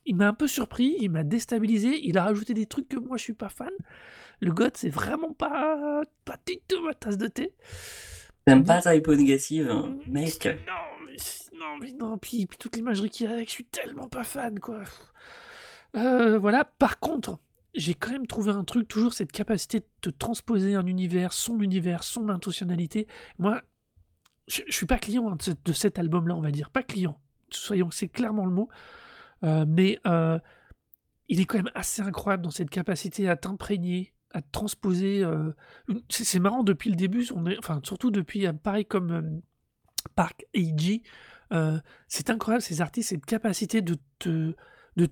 [0.05, 3.17] il m'a un peu surpris, il m'a déstabilisé, il a rajouté des trucs que moi
[3.17, 3.71] je suis pas fan.
[4.41, 7.53] Le goth, c'est vraiment pas pas du tout ma tasse de thé.
[8.47, 9.71] Don pas Type O Négative?
[9.71, 10.47] mmh, Mec!
[10.67, 11.17] non, mais
[11.53, 14.23] non, mais non, puis puis toute l'imagerie qu'il y a avec, je suis tellement pas
[14.23, 14.83] fan, quoi.
[15.95, 16.65] Heu, voilà.
[16.65, 17.39] Par contre,
[17.73, 21.59] j'ai quand même trouvé un truc, toujours cette capacité de te transposer un univers, son
[21.61, 23.07] univers, son intentionnalité.
[23.39, 23.61] Moi,
[24.47, 27.19] je je suis pas client, hein, de cet album-là, on va dire, pas client.
[27.55, 28.69] Soyons c'est clairement le mot,
[29.43, 30.39] heu, mais heu,
[31.27, 35.55] il est quand même assez incroyable dans cette capacité à t'imprégner, à transposer, heu,
[36.09, 37.25] c'est marrant depuis le début,
[37.83, 39.41] surtout depuis, pareil comme,
[40.15, 41.01] Park AG,
[41.53, 44.53] heu, c'est incroyable ces artistes, cette capacité de te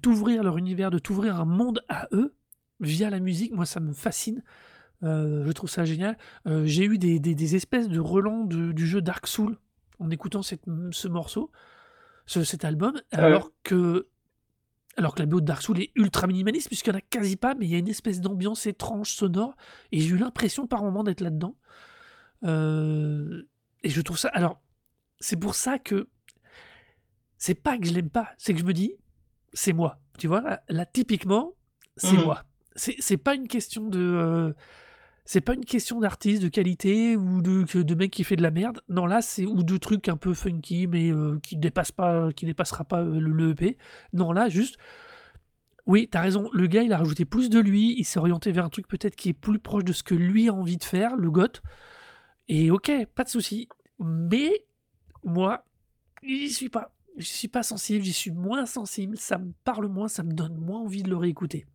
[0.01, 2.35] t'ouvrir leur univers, de t'ouvrir un monde à eux,
[2.79, 3.53] via la musique.
[3.53, 4.43] Moi, ça me fascine,
[5.01, 6.17] je trouve ça génial.
[6.45, 9.57] J'ai eu des espèces de relents du jeu Dark Souls
[9.99, 11.51] en écoutant ce morceau,
[12.25, 14.07] ce cet album, alors que
[14.95, 17.35] alors que la BO de Dark Souls est ultra minimaliste puisqu'il y en a quasi
[17.35, 19.55] pas, mais il y a une espèce d'ambiance étrange sonore
[19.91, 21.55] et j'ai eu l'impression par moment d'être là-dedans.
[22.43, 23.47] Heu
[23.83, 24.61] et je trouve ça alors,
[25.19, 26.07] c'est pour ça que
[27.37, 28.95] c'est pas que je l'aime pas, c'est que je me dis:
[29.53, 29.99] «C'est moi».
[30.17, 30.41] Tu vois?
[30.41, 31.55] Là là typiquement,
[31.97, 32.43] c'est Mmh moi.
[32.75, 34.55] C'est pas une question de, heu,
[35.25, 38.51] c'est pas une question d'artiste, de qualité ou de de mec qui fait de la
[38.51, 38.81] merde.
[38.89, 42.45] Non là, c'est ou de trucs un peu funky mais heu, qui dépassent pas qui
[42.45, 43.77] dépassera pas, heu, le le EP.
[44.13, 44.77] Non là, juste
[45.85, 48.51] oui, tu as raison, le gars, il a rajouté plus de lui, il s'est orienté
[48.53, 50.83] vers un truc peut-être qui est plus proche de ce que lui a envie de
[50.83, 51.61] faire, le goth
[52.49, 53.69] et OK, pas de souci.
[53.99, 54.65] Mais
[55.23, 55.65] moi,
[56.23, 56.93] j'y suis pas.
[57.17, 60.57] J'y suis pas sensible, j'y suis moins sensible, ça me parle moins, ça me donne
[60.57, 61.65] moins envie de le réécouter.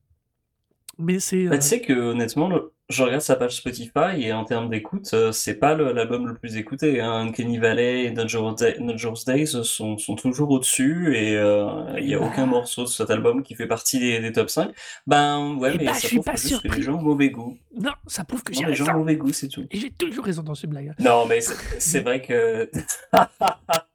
[0.99, 4.32] Mais c'est, Bah, tu heu sais que honnêtement, le je regarde sa page Spotify et
[4.32, 7.12] en termes d'écoute, heu, c'est pas l'album le plus écouté, hein.
[7.28, 11.66] Uncanny Valley et Dangerous Day Dangerous Days sont sont toujours au-dessus et heu,
[11.99, 14.32] il et y a aucun bah morceau de cet album qui fait partie des des
[14.32, 14.70] top 5.
[15.07, 16.95] Ben, ouais, et mais bah, je ça suis prouve pas que juste que les gens
[16.95, 17.59] ont mauvais goût.
[17.76, 19.66] Non, ça prouve que j'ai les gens ont raison mauvais goût, c'est tout.
[19.70, 20.95] et j'ai toujours raison dans ces blagues.
[20.99, 21.41] Non, mais
[21.78, 22.70] c'est vrai que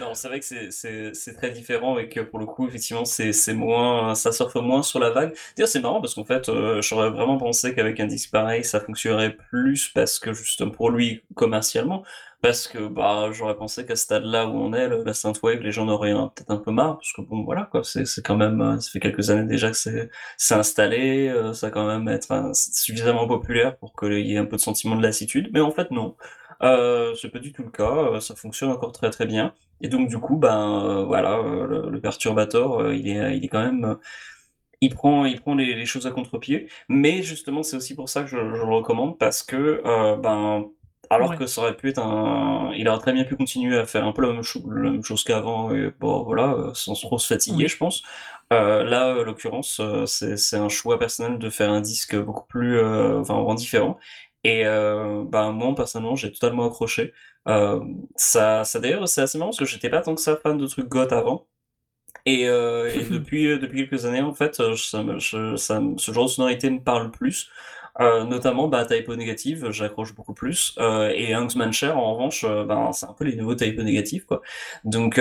[0.00, 4.14] non, c'est vrai que c'est très différent et que pour le coup, effectivement, c'est moins
[4.14, 5.34] ça surfe moins sur la vague.
[5.56, 8.80] D'ailleurs, c'est marrant parce qu'en fait, heu, j'aurais vraiment pensé qu'avec un disque pareil, ça
[8.80, 12.04] fonctionnerait plus parce que justement pour lui, commercialement,
[12.42, 15.72] parce que, bah, j'aurais pensé qu'à ce stade-là où on est, le la synthwave, les
[15.72, 18.60] gens en auraient peut-être un peu marre parce que bon, voilà quoi, c'est quand même,
[18.62, 22.54] heu, ça fait quelques années déjà que c'est installé, heu, ça quand même être un
[22.54, 25.90] suffisamment populaire pour qu'il y ait un peu de sentiment de lassitude, mais en fait
[25.90, 26.14] non.
[26.62, 29.88] Heu, c'est pas du tout le cas, heu, ça fonctionne encore très, très bien et
[29.88, 33.62] donc du coup, ben, heu, voilà, heu, le le Perturbator, il est, il est quand
[33.62, 33.96] même,
[34.80, 36.68] il prend il prend les les choses à contre-pied.
[36.88, 39.82] Mais justement, c'est aussi pour ça que je je le recommande parce que,
[40.22, 40.66] ben,
[41.10, 43.86] alors Ouais, que ça aurait pu être un il aurait très bien pu continuer à
[43.86, 47.18] faire un peu la même cho la même chose qu'avant et bon voilà, sans trop
[47.18, 48.02] se fatiguer, je pense.
[48.50, 53.54] Là, en l'occurrence, c'est un choix personnel de faire un disque beaucoup plus, enfin, vraiment
[53.54, 53.98] différent
[54.44, 57.12] et heu, ben, moi, personnellement, j'ai totalement accroché.
[57.46, 60.58] Hem, ça ça d'ailleurs, c'est assez marrant parce que j'étais pas tant que ça fan
[60.58, 61.46] de trucs goth avant
[62.26, 62.48] et et
[63.10, 66.30] depuis, heu, depuis quelques années, en fait, ça me je ça me ce genre de
[66.30, 67.50] sonorité me parle plus.
[68.00, 73.06] Notamment, bah, Type O Negative, j'accroche beaucoup plus, heu et Hunksmanshare, en revanche, ben, c'est
[73.06, 74.40] un peu les nouveaux Type O Negative, quoi.
[74.84, 75.16] Donc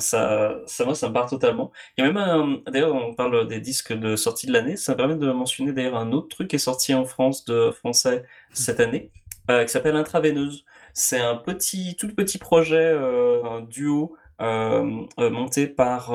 [0.00, 1.70] ça ça moi, ça me parle totalement.
[1.96, 4.92] Il y a même un d'ailleurs, on parle des disques de sortie de l'année, ça
[4.92, 8.24] me permet de mentionner d'ailleurs un autre truc qui est sorti en France de français
[8.56, 9.10] cette année,
[9.50, 10.64] heu, qui s'appelle Intraveineuse.
[10.94, 16.10] C'est un petit tout petit projet, heu, un duo heu, monté par,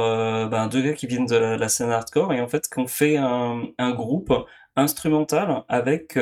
[0.50, 3.18] ben, 2 gars qui viennent de la scène hardcore et en fait qui ont fait
[3.18, 4.34] un groupe
[4.76, 6.18] instrumental avec,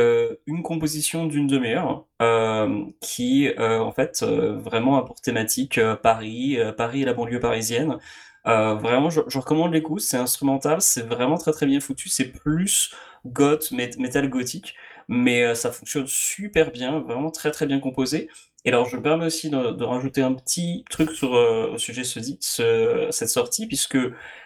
[0.47, 7.01] une composition d'une demi heure, hem, qui, en fait, vraiment a pour thématique, Paris, Paris
[7.03, 7.97] et la banlieue parisienne.
[8.45, 12.91] Vraiment je je recommande l'écoute, c'est instrumental, c'est vraiment très, très bien foutu, c'est plus
[13.25, 14.75] goth, mét métal gothique,
[15.09, 18.29] mais, heu, ça fonctionne super bien, vraiment très, très bien composé
[18.65, 21.77] et alors je me permets aussi de de rajouter un petit truc sur, heu, au
[21.77, 22.07] sujet de
[22.41, 23.97] ce cette sortie puisque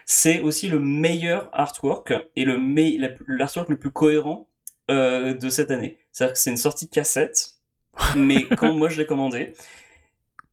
[0.05, 2.57] c'est aussi le meilleur artwork et le
[3.27, 4.47] l'artwork le plus cohérent,
[4.91, 5.97] heu, de cette année.
[6.11, 7.55] C'est-à-dire que c'est une sortie cassette,
[8.15, 9.53] mais quand moi je l'ai commandé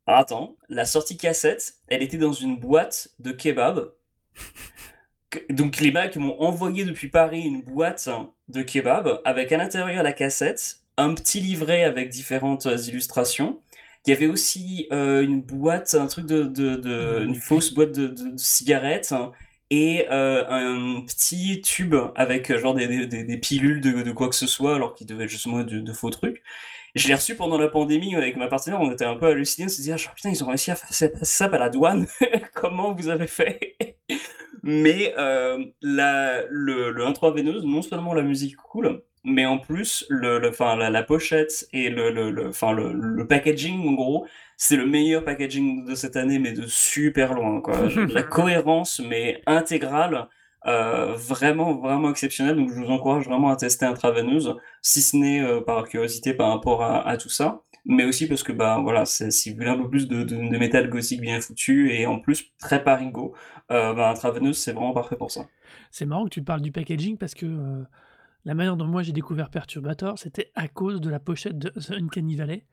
[0.07, 3.93] attends, la sortie cassette, elle était dans une boîte de kebab.
[5.49, 8.09] Donc les mecs m'ont envoyé depuis Paris une boîte
[8.49, 13.61] de kebab avec à l'intérieur la cassette, un petit livret avec différentes, heu, illustrations.
[14.07, 17.93] Il y avait aussi, heu, une boîte, un truc de de de une fausse boîte
[17.93, 19.14] de de cigarettes
[19.70, 24.74] et heu, un petit tube avec, genre des des pilules de quoi que ce soit,
[24.74, 26.43] alors qu'il devait justement de faux trucs.
[26.97, 29.68] Je l'ai reçu pendant la pandémie avec ma partenaire, on était un peu hallucinés, on
[29.68, 32.07] s'est dit: «Ah putain, ils ont réussi à faire ça par la douane,
[32.55, 33.76] comment vous avez fait?»
[34.63, 40.39] Mais heu, la le le intraveineuse, non seulement la musique cool, mais en plus le
[40.39, 44.27] le enfin la la pochette et le le le enfin le le packaging en gros,
[44.57, 47.81] c'est le meilleur packaging de cette année, mais de super loin quoi.
[48.09, 50.29] La cohérence mais intégrale,
[50.67, 55.41] heu, vraiment, vraiment exceptionnelle, donc je vous encourage vraiment à tester intraveineuse, si ce n'est,
[55.43, 59.05] heu, par curiosité par rapport à à tout ça, mais aussi parce que, bah, voilà,
[59.07, 62.19] si vous voulez un peu plus de de de métal gothique bien foutu et en
[62.19, 63.35] plus très parigo,
[63.71, 65.49] Heu, bah, intraveineuse, c'est vraiment parfait pour ça.
[65.91, 67.87] C'est marrant que tu parles du packaging parce que, heu,
[68.45, 71.93] la manière dont moi j'ai découvert Perturbator, c'était à cause de la pochette de The
[71.93, 72.66] Uncanny Valley,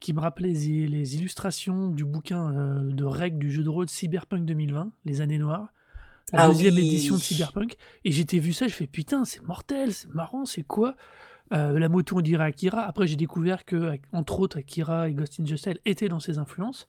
[0.00, 3.88] qui me rappelait les, les illustrations du bouquin euh, de règles du jeu de rôle
[3.88, 5.72] Cyberpunk 2020, Les Années Noires,
[6.32, 7.20] la Ah deuxième édition de!
[7.20, 7.76] Cyberpunk.
[8.04, 10.96] Et j'étais vu ça, je fais putain, c'est mortel, c'est marrant, c'est quoi?
[11.52, 12.82] Euh, la moto, on dirait Akira.
[12.82, 16.38] Après, j'ai découvert que, entre autres, Akira et Ghost in the Shell étaient dans ses
[16.38, 16.88] influences.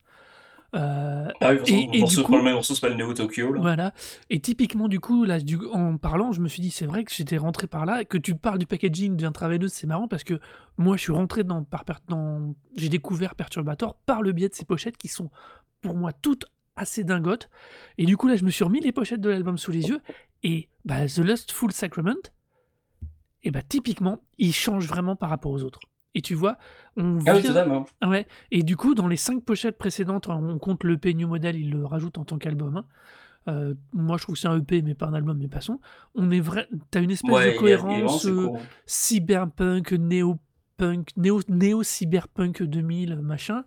[0.75, 3.61] Euh, Ah oui, et, le et du morceau, le Neo Tokyo, là.
[3.61, 3.93] voilà.
[4.29, 7.13] Et typiquement, du coup, là, du- en parlant, je me suis dit, c'est vrai que
[7.13, 8.03] j'étais rentré par là.
[8.03, 10.39] Que tu parles du packaging d'intraveineuse, c'est marrant parce que
[10.77, 11.63] moi, je suis rentré dans.
[11.63, 15.29] Par, per- dans j'ai découvert Perturbator par le biais de ces pochettes qui sont,
[15.81, 16.45] pour moi, toutes
[16.75, 17.49] assez dingotes.
[17.97, 20.01] Et du coup, là, je me suis remis les pochettes de l'album sous les yeux.
[20.43, 22.31] Et bah, The Lustful Sacrament,
[23.43, 25.79] et bah, typiquement, il change vraiment par rapport aux autres.
[26.15, 26.57] Et tu vois,
[26.97, 27.51] on Ah oui, vient.
[27.51, 27.85] totalement.
[28.01, 28.25] Ah Ouais.
[28.51, 31.69] Et du coup, dans les cinq pochettes précédentes, hein, on compte l'EP New Model, il
[31.71, 32.77] le rajoute en tant qu'album.
[32.77, 32.85] hein.
[33.47, 35.79] Euh, moi, je trouve que c'est un EP, mais pas un album, mais passons.
[36.15, 36.67] On est vrai.
[36.89, 38.47] T'as une espèce de Ouais, il il vraiment, cohérence c'est euh,
[38.87, 43.63] cyberpunk, néo-punk, néo, néo-cyberpunk 2000, machin.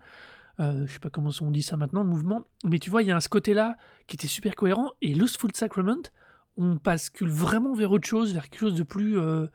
[0.61, 2.42] Euh, je sais pas comment on dit ça maintenant, le mouvement.
[2.64, 3.76] Mais tu vois, il y a un ce côté-là
[4.09, 4.90] qui était super cohérent.
[5.03, 6.03] Et Lustful Sacrament,
[6.57, 9.18] on bascule vraiment vers autre chose, vers quelque chose de plus.
[9.18, 9.46] euh,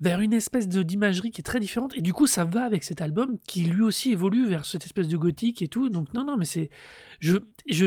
[0.00, 1.96] vers une espèce de d'imagerie qui est très différente.
[1.96, 5.08] Et du coup ça va avec cet album qui lui aussi évolue vers cette espèce
[5.08, 5.88] de gothique et tout.
[5.88, 6.70] Donc non non mais c'est
[7.20, 7.36] je
[7.68, 7.86] je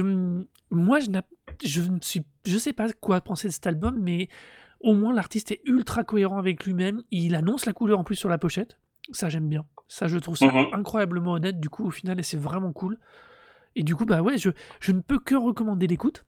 [0.69, 1.07] moi je
[1.65, 4.27] je ne suis je sais pas quoi penser de cet album mais
[4.81, 7.01] au moins l'artiste est ultra cohérent avec lui-même.
[7.11, 8.77] Il annonce la couleur en plus sur la pochette.
[9.11, 9.65] Ça j'aime bien.
[9.87, 10.67] Ça je trouve ça Mhm.
[10.73, 12.97] incroyablement honnête du coup au final et c'est vraiment cool.
[13.75, 14.49] Et du coup bah ouais je
[14.81, 16.25] je ne peux que recommander l'écoute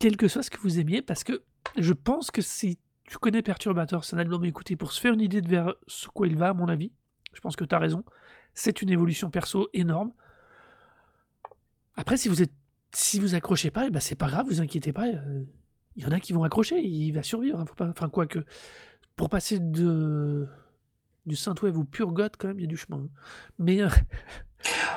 [0.00, 1.44] quel que soit ce que vous aimiez, parce que
[1.78, 2.78] je pense que si
[3.14, 5.72] tu connais Perturbator, c'est un album à écouter pour se faire une idée de vers
[5.86, 6.90] ce quoi il va, à mon avis.
[7.32, 8.02] Je pense que tu as raison.
[8.54, 10.12] C'est une évolution perso énorme.
[11.94, 12.50] Après, si vous êtes,
[12.92, 15.06] si vous accrochez pas, eh ben c'est pas grave, vous inquiétez pas.
[15.06, 15.44] euh,
[15.94, 17.60] Il y en a qui vont accrocher, il va survivre.
[17.60, 18.40] hein, enfin, quoi que,
[19.14, 20.48] pour passer de
[21.24, 22.98] du synthwave au pur goth, quand même, il y a du chemin.
[22.98, 23.08] hein.
[23.60, 23.88] Mais euh,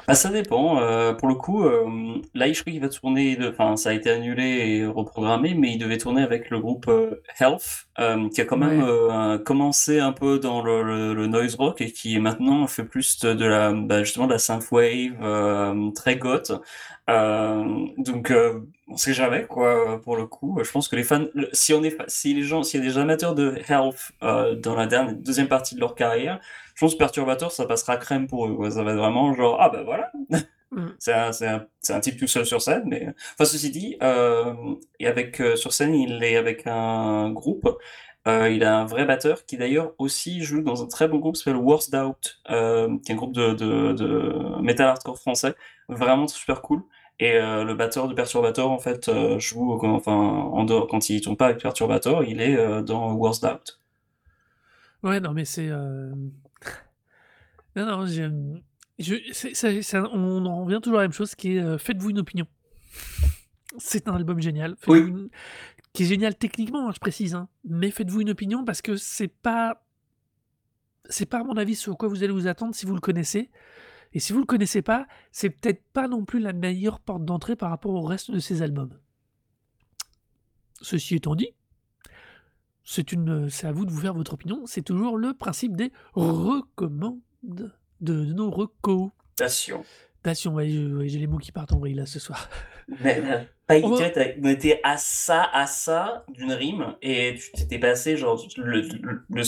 [0.07, 0.79] Bah, ça dépend.
[0.79, 1.85] euh, pour le coup, euh,
[2.33, 3.35] là, je crois qu'il va tourner.
[3.35, 4.43] de- Enfin, ça a été annulé
[4.77, 8.57] et reprogrammé, mais il devait tourner avec le groupe euh, Health, euh, qui a quand
[8.57, 12.17] même ouais, euh, un- commencé un peu dans le, le- le noise rock et qui
[12.19, 16.51] maintenant fait plus de, de la, bah, justement, de la synthwave euh, très goth.
[17.09, 17.63] Euh,
[17.97, 18.59] donc, euh,
[18.89, 20.01] on sait jamais quoi.
[20.01, 22.43] Pour le coup, je pense que les fans, le- si on est, fa- si les
[22.43, 25.79] gens, s'il y a des amateurs de Health euh, dans la dernière, deuxième partie de
[25.79, 26.39] leur carrière.
[26.77, 28.55] Je pense que Perturbator, ça passera crème pour eux.
[28.55, 28.69] quoi.
[28.69, 30.37] Ça va être vraiment genre, ah ben voilà, mm,
[30.99, 31.31] c'est un,
[31.89, 32.83] un, type tout seul sur scène.
[32.85, 33.07] Mais...
[33.33, 34.53] Enfin, ceci dit, euh,
[34.99, 37.67] et avec, euh, sur scène, il est avec un groupe.
[38.27, 41.35] Euh, il a un vrai batteur qui d'ailleurs aussi joue dans un très bon groupe
[41.35, 45.55] qui s'appelle Worst Out, euh, qui est un groupe de, de, de metal hardcore français.
[45.89, 46.83] Vraiment super cool.
[47.19, 51.09] Et euh, le batteur de Perturbator, en fait, euh, joue, quand- enfin, en dehors, quand
[51.09, 53.79] il tourne pas avec Perturbator, il est euh, dans Worst Out.
[55.03, 55.69] ouais, non, mais c'est.
[57.77, 58.61] Euh, Non, non, j'aime-
[58.99, 61.59] je, c'est- c'est- c'est un- on en revient toujours à la même chose qui est
[61.61, 62.47] euh, faites-vous une opinion.
[63.77, 64.75] C'est un album génial.
[64.79, 65.09] Faites-vous Oui.
[65.09, 65.29] une-
[65.93, 69.27] Qui est génial techniquement, hein, je précise, hein, mais faites-vous une opinion parce que c'est
[69.29, 69.83] pas.
[71.09, 73.49] C'est pas, à mon avis, sur quoi vous allez vous attendre si vous le connaissez.
[74.13, 77.55] Et si vous le connaissez pas, c'est peut-être pas non plus la meilleure porte d'entrée
[77.55, 78.97] par rapport au reste de ses albums.
[80.81, 81.49] Ceci étant dit,
[82.83, 84.65] c'est une, c'est à vous de vous faire votre opinion.
[84.65, 87.71] C'est toujours le principe des recommandes de,
[88.01, 89.09] de nos recos.
[89.35, 89.83] Station.
[90.23, 92.49] Passion, ouais, j'ai les mots qui partent en vrille là ce soir.
[93.03, 94.09] Mais euh, pas On va-
[94.41, 99.43] on était à ça, à ça d'une rime, et tu t'étais passé genre le, le,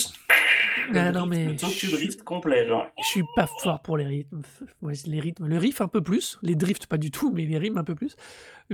[0.94, 2.88] Ah non, mais le je- drift complet, genre.
[3.02, 4.42] Je suis pas fort pour les rythmes.
[4.82, 7.58] Ouais, les rythmes, le riff un peu plus, les drifts pas du tout, mais les
[7.58, 8.16] rimes un peu plus.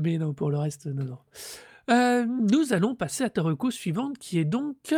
[0.01, 1.17] Mais non, pour le reste, non, non.
[1.91, 4.95] Euh, nous allons passer à ta reco suivante qui est donc.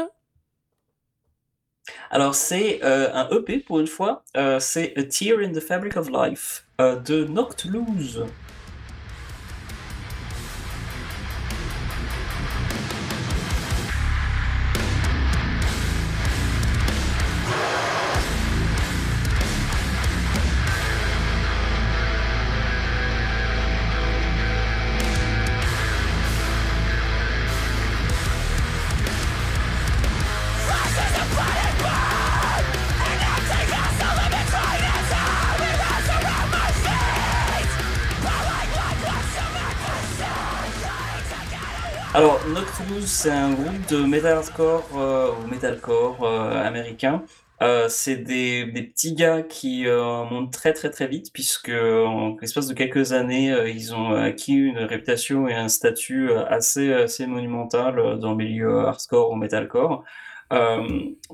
[2.10, 5.98] Alors c'est euh, un EP pour une fois, euh, c'est A Tear in the Fabric
[5.98, 8.26] of Life euh, de Noctloose.
[43.08, 47.24] C'est un groupe de metalcore euh, metalcore euh, américain.
[47.62, 52.68] Euh, c'est des, petits gars qui euh, montent très très très vite puisque en l'espace
[52.68, 57.26] de quelques années, euh, ils ont acquis une réputation et un statut euh, assez assez
[57.26, 60.04] monumental euh, dans le milieu hardcore ou metalcore.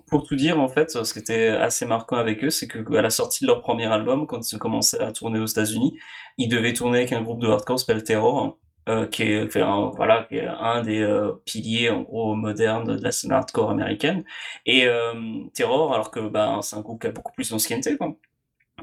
[0.07, 3.09] pour tout dire, en fait, ce qui était assez marquant avec eux, c'est qu'à la
[3.09, 5.97] sortie de leur premier album, quand ils commencé à tourner aux États-Unis,
[6.37, 8.57] ils devaient tourner avec un groupe de hardcore s'appelle Terror,
[9.11, 11.07] qui est, un, voilà, qui est un des
[11.45, 14.23] piliers en gros modernes de la scène hardcore américaine.
[14.65, 14.87] Et
[15.53, 18.15] Terror, alors que ben, c'est un groupe qui a beaucoup plus d'ancienneté, quoi.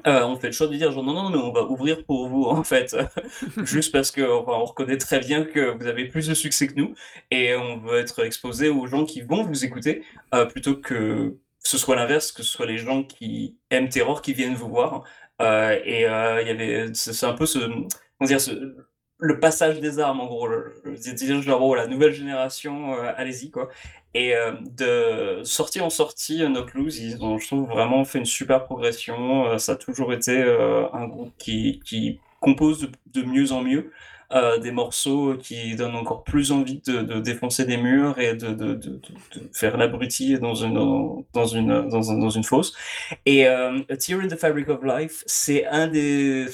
[0.07, 2.29] Euh, on fait le choix de dire genre non, non, mais on va ouvrir pour
[2.29, 2.97] vous en fait,
[3.65, 6.95] juste parce que on reconnaît très bien que vous avez plus de succès que nous
[7.31, 11.77] et on veut être exposé aux gens qui vont vous écouter euh, plutôt que ce
[11.77, 15.05] soit l'inverse, que ce soit les gens qui aiment Terror qui viennent vous voir.
[15.43, 17.59] Euh, et il y avait, c'est un peu ce,
[18.21, 18.53] on dire, ce,
[19.21, 23.69] le passage des armes en gros, le, dire genre bon, la nouvelle génération, allez-y quoi.
[24.13, 28.25] Et euh, de sortie en sortie, No Clues, ils ont, je trouve, vraiment fait une
[28.25, 29.47] super progression.
[29.47, 33.63] Euh, ça a toujours été euh, un groupe qui, qui compose de, de, mieux en
[33.63, 33.93] mieux.
[34.63, 38.79] Des morceaux qui donnent encore plus envie de, défoncer des murs et de,
[39.53, 42.73] faire l'abruti dans une, fosse.
[43.27, 46.47] Et A Tear in the Fabric of Life, c'est un des,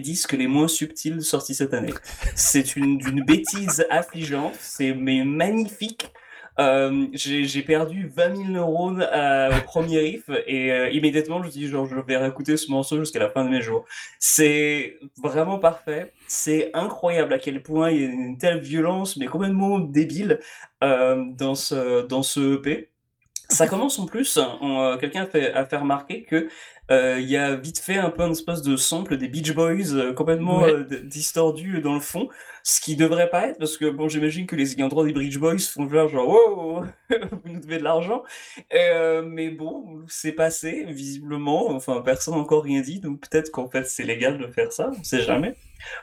[0.00, 1.94] disques les moins subtils sortis cette année.
[2.34, 6.10] C'est une, d'une bêtise affligeante, c'est mais magnifique.
[6.58, 11.50] Euh, j'ai perdu 20 000 neurones euh, au premier riff et euh, immédiatement je me
[11.50, 13.86] dis genre je vais réécouter ce morceau jusqu'à la fin de mes jours.
[14.18, 16.12] C'est vraiment parfait.
[16.28, 20.40] C'est incroyable à quel point il y a une telle violence mais complètement débile
[20.82, 22.90] dans ce dans ce EP.
[23.48, 24.38] Ça commence en plus,
[24.98, 26.48] quelqu'un a fait, a fait remarquer que
[26.90, 30.66] il y a vite fait un peu un espèce de sample des Beach Boys complètement
[31.04, 32.28] distordu dans le fond.
[32.64, 35.38] Ce qui devrait pas être, parce que bon, j'imagine que les ayants droit des Bridge
[35.38, 38.22] Boys font genre, genre oh, vous nous devez de l'argent.
[38.72, 41.70] Euh, mais bon, c'est passé, visiblement.
[41.70, 44.90] Enfin, personne n'a encore rien dit, donc peut-être qu'en fait c'est légal de faire ça,
[44.98, 45.56] on sait jamais.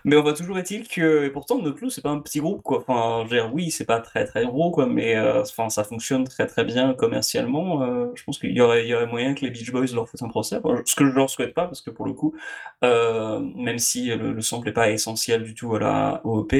[0.05, 2.61] Mais on va toujours est-il que, et pourtant, No Clue, c'est pas un petit groupe,
[2.61, 2.79] quoi.
[2.79, 6.23] Enfin, je dire, oui, c'est pas très très gros, quoi, mais euh, enfin, ça fonctionne
[6.23, 7.83] très très bien commercialement.
[7.83, 10.09] Euh, je pense qu'il y aurait, il y aurait moyen que les Beach Boys leur
[10.09, 10.59] fassent un procès.
[10.85, 12.35] ce que je leur souhaite pas, parce que pour le coup,
[12.83, 16.53] euh, même si le, le sample est pas essentiel du tout à la OEP,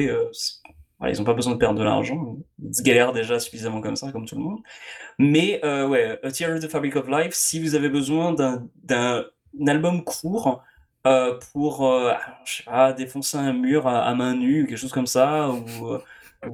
[1.08, 2.36] ils ont pas besoin de perdre de l'argent.
[2.62, 4.58] Ils galèrent déjà suffisamment comme ça, comme tout le monde.
[5.18, 9.24] Mais ouais, A Tear of the Fabric of Life, si vous avez besoin d'un
[9.66, 10.62] album court,
[11.06, 12.12] euh, pour, euh,
[12.44, 15.98] je sais pas, défoncer un mur à, main nue, quelque chose comme ça, ou, euh,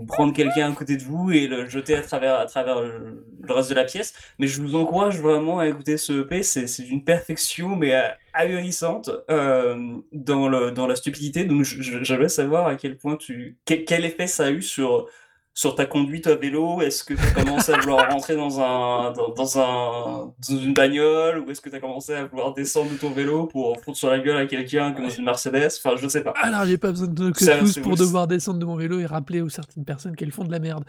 [0.09, 3.71] prendre quelqu'un à côté de vous et le jeter à travers, à travers le, reste
[3.71, 4.15] de la pièce.
[4.39, 7.95] Mais je vous encourage vraiment à écouter ce EP, c'est d'une perfection, mais
[8.33, 11.45] ahurissante dans, le, dans la stupidité.
[11.45, 13.59] Donc j'aimerais savoir à quel point tu.
[13.65, 15.09] quel effet ça a eu sur
[15.57, 19.13] sur ta conduite à vélo Est-ce que tu as commencé à vouloir rentrer dans, un,
[19.13, 22.97] dans, un, dans une bagnole Ou est-ce que tu as commencé à vouloir descendre de
[22.97, 25.71] ton vélo pour foutre sur la gueule à quelqu'un comme dans une Mercedes?
[25.83, 26.35] Enfin, je sais pas.
[26.43, 29.41] Alors, j'ai pas besoin de que tous pour devoir descendre de mon vélo et rappeler
[29.41, 30.85] aux certaines personnes qu'elles font de la merde.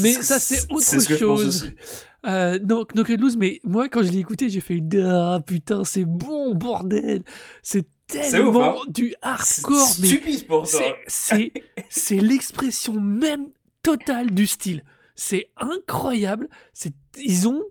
[0.00, 1.72] Mais ça, c'est autre ce chose.
[2.24, 3.02] Euh, non, No
[3.36, 7.24] mais moi, quand je l'ai écouté, j'ai fait Ah putain, c'est bon, bordel
[7.64, 8.86] C'est tellement hein.
[8.86, 9.88] du hardcore.
[9.88, 10.84] C'est stupide pour ça.
[11.08, 13.48] C'est l'expression même
[13.82, 14.84] total du style.
[15.14, 16.48] C'est incroyable.
[16.72, 17.62] C'est ils ont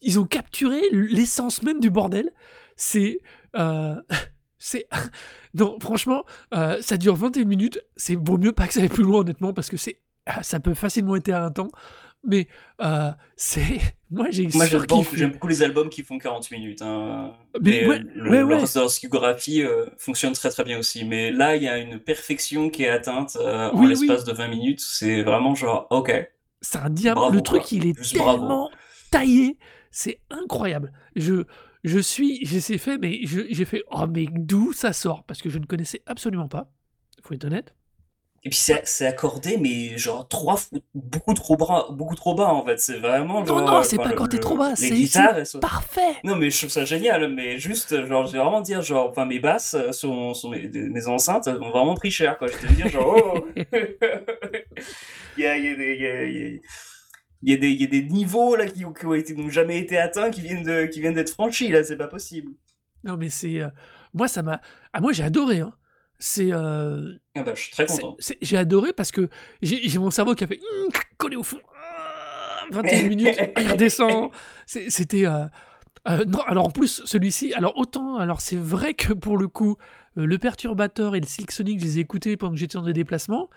[0.00, 2.30] ils ont capturé l'essence même du bordel.
[2.76, 3.20] C'est
[3.56, 4.00] euh,
[4.58, 4.88] c'est
[5.54, 6.24] non franchement
[6.54, 7.80] euh, ça dure 21 minutes.
[7.96, 10.00] C'est vaut mieux pas que ça aille plus loin honnêtement parce que c'est
[10.42, 11.70] ça peut facilement être à un temps
[12.24, 12.48] mais
[12.80, 13.80] euh, c'est.
[14.12, 16.82] Moi, j'ai Moi, j'aime beaucoup, les albums qui font 40 minutes.
[16.82, 17.32] Hein.
[17.62, 21.04] Mais, ouais, le, leur, discographie euh, fonctionne très très bien aussi.
[21.04, 24.48] Mais là, il y a une perfection qui est atteinte euh, en l'espace de 20
[24.48, 24.80] minutes.
[24.80, 26.12] C'est vraiment genre, ok.
[26.60, 27.30] C'est un diamant.
[27.30, 28.70] Le truc, il est tellement
[29.10, 29.56] taillé.
[29.90, 30.92] C'est incroyable.
[31.16, 31.44] Je,
[31.82, 32.44] je suis.
[32.44, 35.24] J'ai fait, mais j'ai fait, oh, mais d'où ça sort?
[35.24, 36.70] Parce que je ne connaissais absolument pas.
[37.16, 37.74] Il faut être honnête.
[38.44, 40.58] Et puis c'est accordé, mais genre trois,
[40.94, 42.76] beaucoup trop bas, beaucoup trop bas en fait.
[42.80, 46.16] C'est vraiment Non, non, c'est pas t'es trop bas, c'est parfait.
[46.24, 49.26] Non, mais je trouve ça génial, mais juste, genre, je vais vraiment dire, genre, enfin,
[49.26, 52.48] mes basses sont, sont mes, mes enceintes ont vraiment pris cher, quoi.
[52.48, 53.46] Je te dire, genre, oh
[55.36, 56.60] il, y a, il, y a des, il, y a, il,
[57.42, 59.78] y a des, il y a des niveaux là qui, qui ont été, n'ont jamais
[59.78, 62.50] été atteints, qui viennent de, qui viennent d'être franchis là, c'est pas possible.
[63.04, 63.68] Non, mais c'est, euh,
[64.14, 64.60] moi ça m'a,
[64.92, 65.72] ah moi j'ai adoré, hein.
[66.24, 66.52] C'est.
[66.52, 68.16] Euh, ah bah, je suis très content.
[68.40, 69.28] J'ai adoré parce que
[69.60, 70.60] j'ai mon cerveau qui a fait
[71.18, 71.58] coller au fond.
[72.70, 74.30] 21 ah, minutes, il redescend.
[74.64, 75.26] C'était.
[75.26, 75.46] Euh,
[76.08, 79.76] euh, non, alors en plus, celui-ci, alors autant, alors c'est vrai que pour le coup,
[80.14, 82.92] le perturbateur et le Silk Sonic, je les ai écoutés pendant que j'étais dans des
[82.92, 83.50] déplacements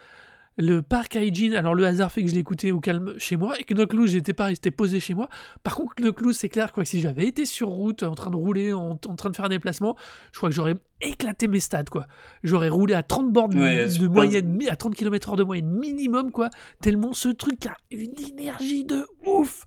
[0.58, 3.64] le parc Hygiene, alors le hasard fait que je écouté au calme chez moi, et
[3.64, 5.30] que Knockloose, j'étais pas resté posé chez moi.
[5.64, 8.36] Par contre, Knockloose, c'est clair, quoi, que si j'avais été sur route, en train de
[8.36, 9.96] rouler, en, train de faire un déplacement,
[10.32, 12.08] je crois que j'aurais éclaté mes stades, quoi.
[12.44, 16.50] J'aurais roulé à 30 bornes de, moyenne, à 30 km/h de moyenne minimum, quoi,
[16.82, 19.66] tellement ce truc a une énergie de ouf.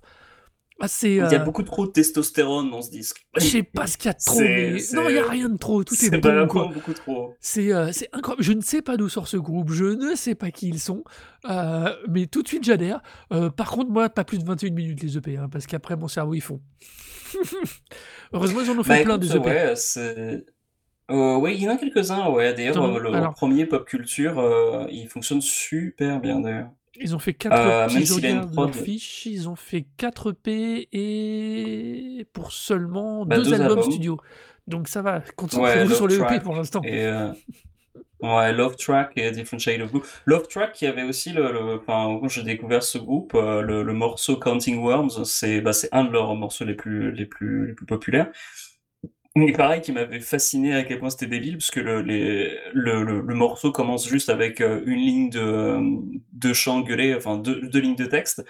[0.81, 3.25] Ah, Il y a heu beaucoup trop de testostérone dans ce disque.
[3.35, 5.49] Je sais pas ce qu'il y a de trop, mais non, il y a rien
[5.49, 6.69] de trop, tout est c'est bon, quoi.
[6.73, 7.35] beaucoup trop.
[7.41, 8.43] C'est, heu, c'est incroyable.
[8.43, 11.03] Je ne sais pas d'où sort ce groupe, je ne sais pas qui ils sont,
[11.49, 13.01] heu, mais tout de suite j'adhère.
[13.55, 16.33] Par contre, moi, pas plus de 21 minutes les EP, hein, parce qu'après mon cerveau
[16.33, 16.61] il fond.
[18.33, 19.49] Heureusement, ils en ont fait Bah, plein écoute, des EP.
[19.49, 19.75] ouais,
[21.09, 22.53] oui, il y en a quelques-uns, ouais.
[22.53, 22.77] D'ailleurs,
[23.11, 26.71] alors 1er Pop Culture, il fonctionne super bien, d'ailleurs.
[27.01, 29.25] Ils ont fait 4 Heu, si même je s'il a une regarde leurs prod fiches,
[29.25, 33.91] ils ont fait 4 EP et pour seulement Bah, 2 2 albums albums.
[33.91, 34.19] studio.
[34.67, 36.81] Donc ça va, concentrez-vous Love sur les EP Track pour l'instant.
[36.85, 37.31] heu,
[38.21, 40.01] ouais, Love Track et Different Shade of Blue.
[40.25, 43.83] Love Track qui avait aussi le le enfin, quand j'ai découvert ce groupe, heu, le
[43.83, 47.67] le morceau Counting Worms, c'est, bah, c'est un de leurs morceaux les plus les plus
[47.67, 48.29] les plus populaires.
[49.35, 53.33] Mais pareil, qui m'avait fasciné à quel point c'était débile, parce que le le le
[53.35, 55.39] morceau commence juste avec, heu, 1 ligne de,
[55.77, 56.01] hem,
[56.33, 58.43] de chant gueulé, enfin 2- 2 lignes de texte.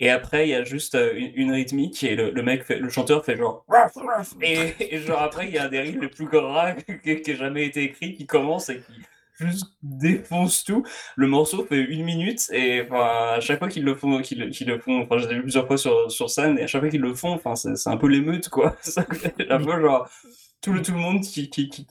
[0.00, 3.24] Et après il y a juste, heu, une une rythmique et le mec le chanteur
[3.26, 3.66] fait genre:
[4.40, 6.74] et et genre après il y a un des riffs les plus gras
[7.04, 8.92] qui qui jamais été écrits qui commence et qui
[9.38, 10.84] juste défonce tout.
[11.16, 14.68] Le morceau fait 1 minute et enfin, à chaque fois qu'ils le font qu'ils qu'ils
[14.68, 16.80] le font, enfin, je les ai vus plusieurs fois sur sur scène et à chaque
[16.82, 18.76] fois qu'ils le font, enfin, c'est c'est un peu l'émeute, quoi.
[19.38, 20.08] Mais peu genre
[20.60, 21.86] tout le tout le monde qui qui qui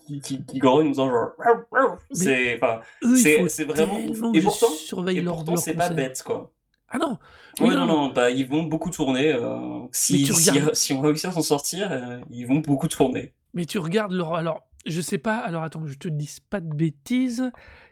[0.45, 1.31] qui grogne en faisant genre:
[2.13, 2.57] C'est
[3.65, 3.99] vraiment
[4.33, 4.67] et pourtant
[5.15, 6.51] et pourtant c'est pas bête, quoi.
[6.93, 7.17] Ah non!
[7.59, 8.09] Oui, Ouais, non, non.
[8.09, 12.21] bah, ils vont beaucoup tourner, Mais si si, si on réussit à s'en sortir, heu,
[12.29, 13.33] ils vont beaucoup tourner.
[13.53, 16.73] mais tu regardes leur alors, je sais pas, alors attends je te dise pas de
[16.73, 17.51] bêtises.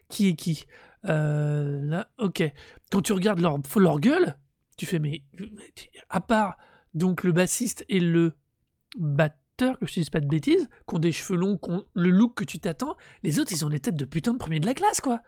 [0.10, 0.66] Qui est qui?
[1.08, 2.44] Heu, là, OK.
[2.92, 4.36] Quand tu regardes leur leur gueule,
[4.78, 6.58] tu fais: «Mais mais tu» à part
[6.96, 8.34] donc le bassiste et le
[8.98, 11.86] batteur, que je te dise pas de bêtises, qui ont des cheveux longs, qui ont
[11.94, 14.60] le look que tu t'attends, les autres, ils ont des têtes de putains de 1er
[14.60, 15.22] de la classe, quoi.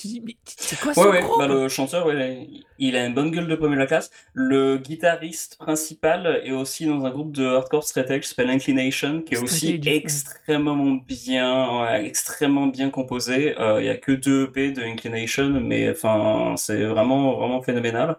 [0.00, 2.48] Tu dis: «Mais c'est quoi Ouais, ce ouais, bah, groupe?» le chanteur, ouais,
[2.78, 4.10] il a une bonne gueule de 1er de la classe.
[4.32, 9.22] Le guitariste principal est aussi dans un groupe de hardcore straight edge qui s'appelle Inclination,
[9.22, 9.84] qui est aussi ouais.
[9.84, 10.76] extrêmement
[11.06, 13.54] bien, ouais, extrêmement bien composé.
[13.60, 18.16] Heu, il y a que 2 EP de Inclination, mais enfin, c'est vraiment, vraiment phénoménal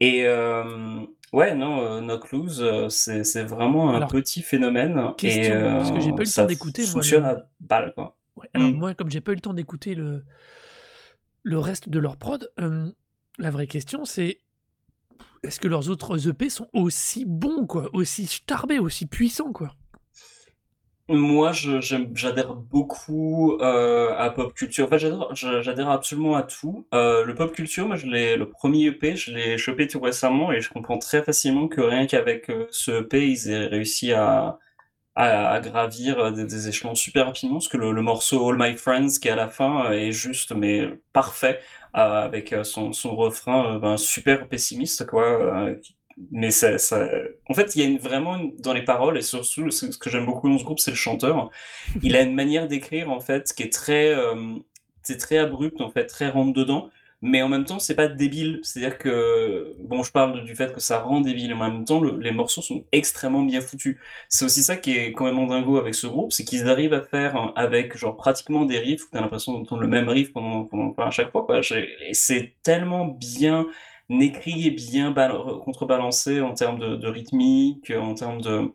[0.00, 5.50] et hem, ouais, non, heu, Knocked Loose, heu, c'est vraiment un Alors petit phénomène et
[5.76, 8.16] parce que j'ai pas eu le temps d'écouter fonctionne à balle, quoi.
[8.36, 8.72] ouais, alors Mmh.
[8.72, 10.24] moi, comme j'ai pas eu le temps d'écouter le
[11.44, 12.92] le reste de leur prod, hem,
[13.38, 14.40] la vraie question c'est
[15.44, 17.90] est-ce que leurs autres EP sont aussi bons, quoi?
[17.92, 19.74] Aussi starbés, aussi puissants, quoi?
[21.10, 24.86] Moi, j'adhère beaucoup, heu, à Pop Culture.
[24.86, 26.86] En fait, j'adore je j'adhère absolument à tout.
[26.94, 30.62] Heu, le Pop Culture, moi, je le 1er EP, je l'ai chopé tout récemment et
[30.62, 34.58] je comprends très facilement que rien qu'avec, ce EP, ils aient réussi à
[35.16, 37.56] à gravir, heu, des échelons super rapidement.
[37.56, 40.52] Parce que le morceau All My Friends qui est à la fin, heu, est juste
[40.52, 41.60] mais parfait,
[41.96, 45.68] heu, avec, son refrain, ben, super pessimiste, quoi,
[46.30, 47.08] mais ça ça
[47.48, 50.26] en fait, il y a une vraiment dans les paroles et surtout ce que j'aime
[50.26, 51.50] beaucoup dans ce groupe, c'est le chanteur.
[52.02, 54.14] Il a une manière d'écrire, en fait, qui est très,
[55.02, 56.90] c'est très abrupt, en fait, très rentre dedans,
[57.24, 58.60] mais en même temps, c'est pas débile.
[58.62, 62.00] C'est-à-dire que bon, je parle du fait que ça rend débile, mais en même temps,
[62.00, 63.96] le les morceaux sont extrêmement bien foutus.
[64.28, 67.52] C'est aussi ça qui est complètement dingo avec ce groupe, c'est qu'ils arrivent à faire
[67.56, 71.10] avec genre pratiquement des riffs, tu as l'impression d'entendre le même riff pendant pendant à
[71.10, 71.60] chaque fois, quoi.
[72.12, 73.66] C'est tellement bien
[74.10, 78.74] écrit et bien bal re contrebalancé en termes de rythmique, en termes de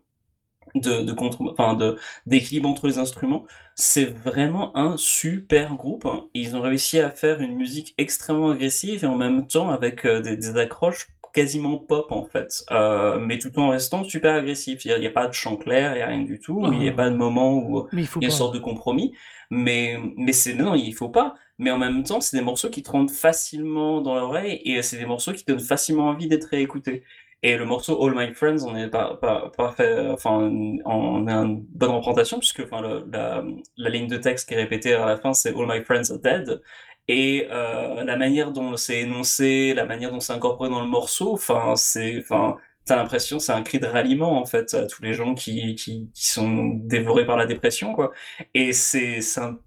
[0.75, 3.45] de de contre enfin, de d'équilibre entre les instruments.
[3.75, 6.07] C'est vraiment un super groupe.
[6.33, 10.21] Ils ont réussi à faire une musique extrêmement agressive et en même temps avec, heu,
[10.21, 14.83] des des accroches quasiment pop, en fait, heu, mais tout en restant super agressif.
[14.85, 16.71] Il y a pas de chant clair, il y a rien du tout.
[16.73, 18.35] Il y a pas de moment où Mais il faut il y a une pas.
[18.35, 19.13] sorte de compromis,
[19.49, 22.83] mais mais c'est non, il faut pas, mais en même temps, c'est des morceaux qui
[22.83, 27.03] te rentrent facilement dans l'oreille et c'est des morceaux qui donnent facilement envie d'être réécoutés
[27.43, 30.51] et le morceau All My Friends en est pas pas parfait, enfin,
[30.85, 32.81] en est une bonne représentation puisque, enfin,
[33.11, 33.43] la
[33.77, 36.19] la ligne de texte qui est répétée à la fin, c'est All My Friends are
[36.19, 36.61] dead
[37.07, 41.33] et heu, la manière dont c'est énoncé, la manière dont c'est incorporé dans le morceau,
[41.33, 45.01] enfin, c'est enfin, tu as l'impression c'est un cri de ralliement, en fait, à tous
[45.03, 48.11] les gens qui qui sont dévorés par la dépression, quoi
[48.53, 49.59] et c'est c'est un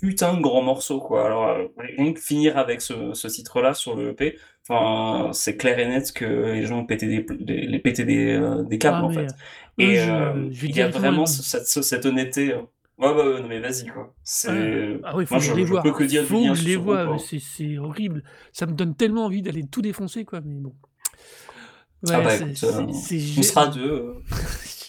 [0.00, 1.26] putain de grand morceau, quoi.
[1.26, 5.78] Alors, heu, rien que finir avec ce ce titre-là sur le EP, enfin, c'est clair
[5.78, 7.26] et net que les gens ont pété des
[7.68, 9.26] les pété des, heu, des câbles, Ah en fait
[9.78, 12.60] eux, et je hem, je il y a vraiment ce cette ce cette honnêteté, heu
[12.98, 14.14] ouais, ouais, ouais, non, mais vas-y, quoi.
[14.46, 14.52] Ah,
[15.04, 16.76] ah ouais, faut moi, que je j'aille je peux que dire faut que je les
[16.76, 17.18] mais hein.
[17.18, 18.22] c'est c'est horrible.
[18.52, 20.74] Ça me donne tout envie d'aller tout défoncer, quoi, mais bon.
[22.08, 22.64] Ah Ouais, bah, écoute,
[23.38, 24.14] on sera 2, heu,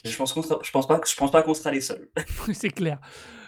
[0.06, 2.10] et je pense je pense pas je pense pas qu'on sera les seuls.
[2.54, 3.00] C'est clair.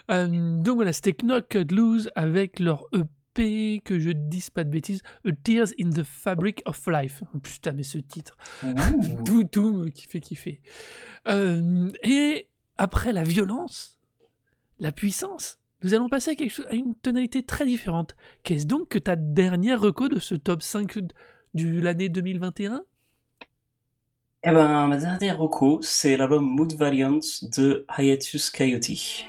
[0.08, 2.86] Donc voilà, c'était Knocked Loose avec leur
[3.34, 7.22] Que je dise pas de bêtises, A Tears in the Fabric of Life.
[7.42, 8.36] Putain, mais ce titre,
[9.24, 10.60] tout, tout me fait kiffer.
[11.26, 13.98] Euh, et après la violence,
[14.78, 18.14] la puissance, nous allons passer à, quelque chose, à une tonalité très différente.
[18.44, 20.98] Qu'est-ce donc que ta dernière reco de ce top 5
[21.54, 22.84] de l'année 2021
[24.44, 27.18] Eh ben, ma dernière reco, c'est l'album Mood Variant
[27.56, 29.24] de Hiatus Coyote.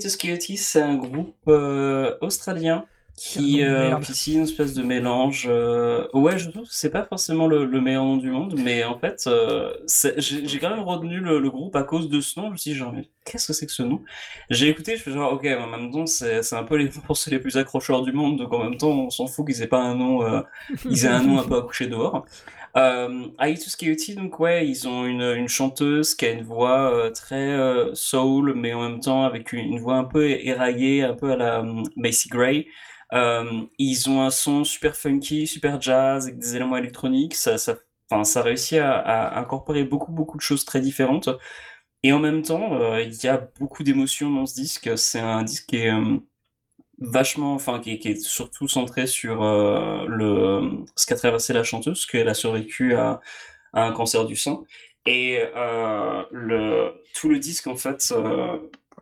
[0.00, 2.86] Alors, Hiatus Coyote, c'est un groupe euh, australien
[3.16, 5.46] qui, euh, qui une espèce de mélange.
[5.46, 8.98] Euh, ouais, je trouve que c'est pas forcément le, meilleur nom du monde, mais en
[8.98, 9.74] fait, euh,
[10.16, 12.46] j'ai quand même retenu le, groupe à cause de ce nom.
[12.46, 12.94] Je me suis dit, genre,
[13.26, 14.00] qu'est-ce que c'est que ce nom?
[14.48, 17.38] J'ai écouté, je fais genre, ok, en même temps, c'est un peu les forces les
[17.38, 19.94] plus accrocheurs du monde, donc en même temps, on s'en fout qu'ils aient pas un
[19.94, 20.42] nom,
[20.86, 22.24] ils aient un nom un peu accouché dehors.
[22.76, 23.28] Euh,
[23.78, 27.94] Coyote, donc ouais, ils ont une, une, chanteuse qui a une voix euh, très euh,
[27.94, 31.60] soul, mais en même temps avec une, voix un peu éraillée, un peu à la
[31.60, 32.68] um, Macy Gray.
[33.12, 37.34] Euh, ils ont un son super funky, super jazz, avec des éléments électroniques.
[37.34, 37.76] Ça, ça,
[38.24, 41.28] ça réussit à, incorporer beaucoup, beaucoup de choses très différentes.
[42.02, 44.90] Et en même temps, il y a beaucoup d'émotions dans ce disque.
[44.96, 45.92] C'est un disque qui est
[47.00, 52.28] vachement, enfin, qui, est surtout centré sur euh, le, ce qu'a traversé la chanteuse, qu'elle
[52.28, 53.20] a survécu à,
[53.72, 54.62] un cancer du sein.
[55.06, 58.58] Et euh, le, tout le disque, en fait, euh,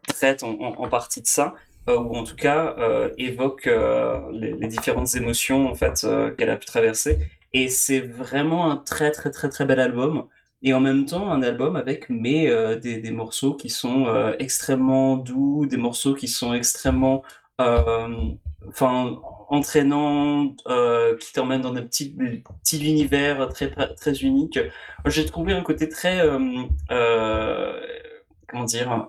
[0.07, 1.55] traite en, partie de ça,
[1.88, 2.76] ou en tout cas
[3.16, 3.64] évoque
[4.32, 7.18] les, les, différentes émotions en fait qu'elle a pu traverser.
[7.55, 10.26] Et c'est vraiment un très très très très bel album.
[10.62, 12.46] Et en même temps, un album avec mais
[12.76, 17.22] des, des, morceaux qui sont extrêmement doux, des morceaux qui sont extrêmement
[17.59, 19.18] enfin
[19.50, 22.14] entraînant, euh, qui t'emmène dans un petit,
[22.72, 24.59] univers très très unique.
[25.06, 27.80] J'ai trouvé un côté très euh,
[28.46, 29.09] comment dire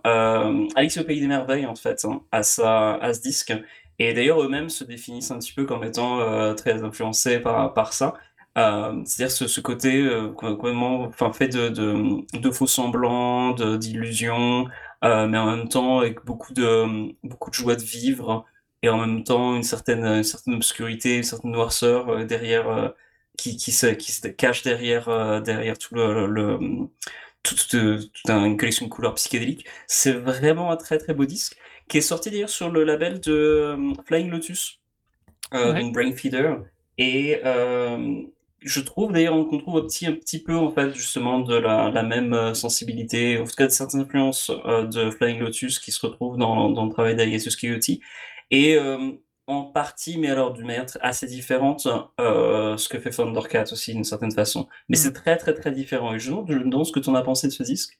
[0.76, 3.54] Alice au pays des merveilles en fait hein, à ça à ce disque.
[4.00, 8.14] Et d'ailleurs eux-mêmes se définissent un petit peu comme étant très influencés par par ça.
[8.56, 14.68] c'est-à-dire ce, ce côté complètement enfin fait de, de, de faux semblants, d'illusions,
[15.04, 18.46] euh, mais en même temps avec beaucoup de, beaucoup de joie de vivre
[18.82, 22.90] et en même temps une certaine, une certaine obscurité, une certaine noirceur euh, derrière, euh,
[23.38, 26.60] qui, qui, se, qui se cache derrière, derrière tout le, le
[27.42, 29.66] toute, une collection de couleurs psychédéliques.
[29.88, 31.56] C'est vraiment un très très beau disque
[31.88, 34.80] qui est sorti d'ailleurs sur le label de Flying Lotus,
[35.54, 35.90] ouais.
[35.92, 36.58] Brain Feeder.
[36.98, 37.40] Et
[38.62, 41.90] je trouve d'ailleurs qu'on trouve un petit, un petit peu en fait justement de la,
[41.90, 45.92] la même euh, sensibilité, en tout cas de certaines influences euh, de Flying Lotus qui
[45.92, 47.90] se retrouvent dans, dans le travail d'Agasus Coyote.
[48.52, 49.12] Et euh,
[49.48, 51.88] en partie, mais alors d'une manière assez différente,
[52.20, 54.68] ce que fait Thundercat aussi d'une certaine façon.
[54.90, 55.00] Mais mm.
[55.00, 56.14] c'est très très très différent.
[56.14, 58.00] Et je me demande ce que tu en as pensé de ce disque?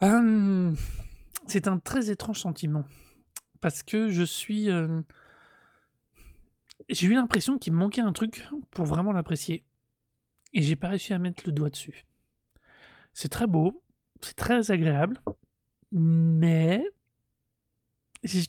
[0.00, 0.74] Hum,
[1.46, 2.84] c'est un très étrange sentiment.
[3.60, 4.70] Parce que je suis
[6.90, 9.64] j'ai eu l'impression qu'il me manquait un truc pour vraiment l'apprécier.
[10.52, 12.04] Et j'ai pas réussi à mettre le doigt dessus.
[13.12, 13.82] C'est très beau,
[14.20, 15.20] c'est très agréable,
[15.92, 16.84] mais
[18.22, 18.48] je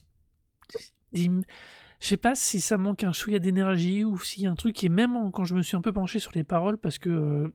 [1.99, 4.83] sais pas si ça manque un chouïa d'énergie ou s'il y a un truc.
[4.83, 7.53] Et même quand je me suis un peu penché sur les paroles, parce que euh,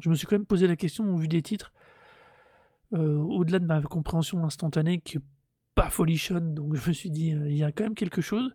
[0.00, 1.72] je me suis quand même posé la question au vu des titres,
[2.92, 5.22] euh, au-delà de ma compréhension instantanée qui est
[5.74, 8.54] pas folichonne, donc je me suis dit, euh, il y a quand même quelque chose.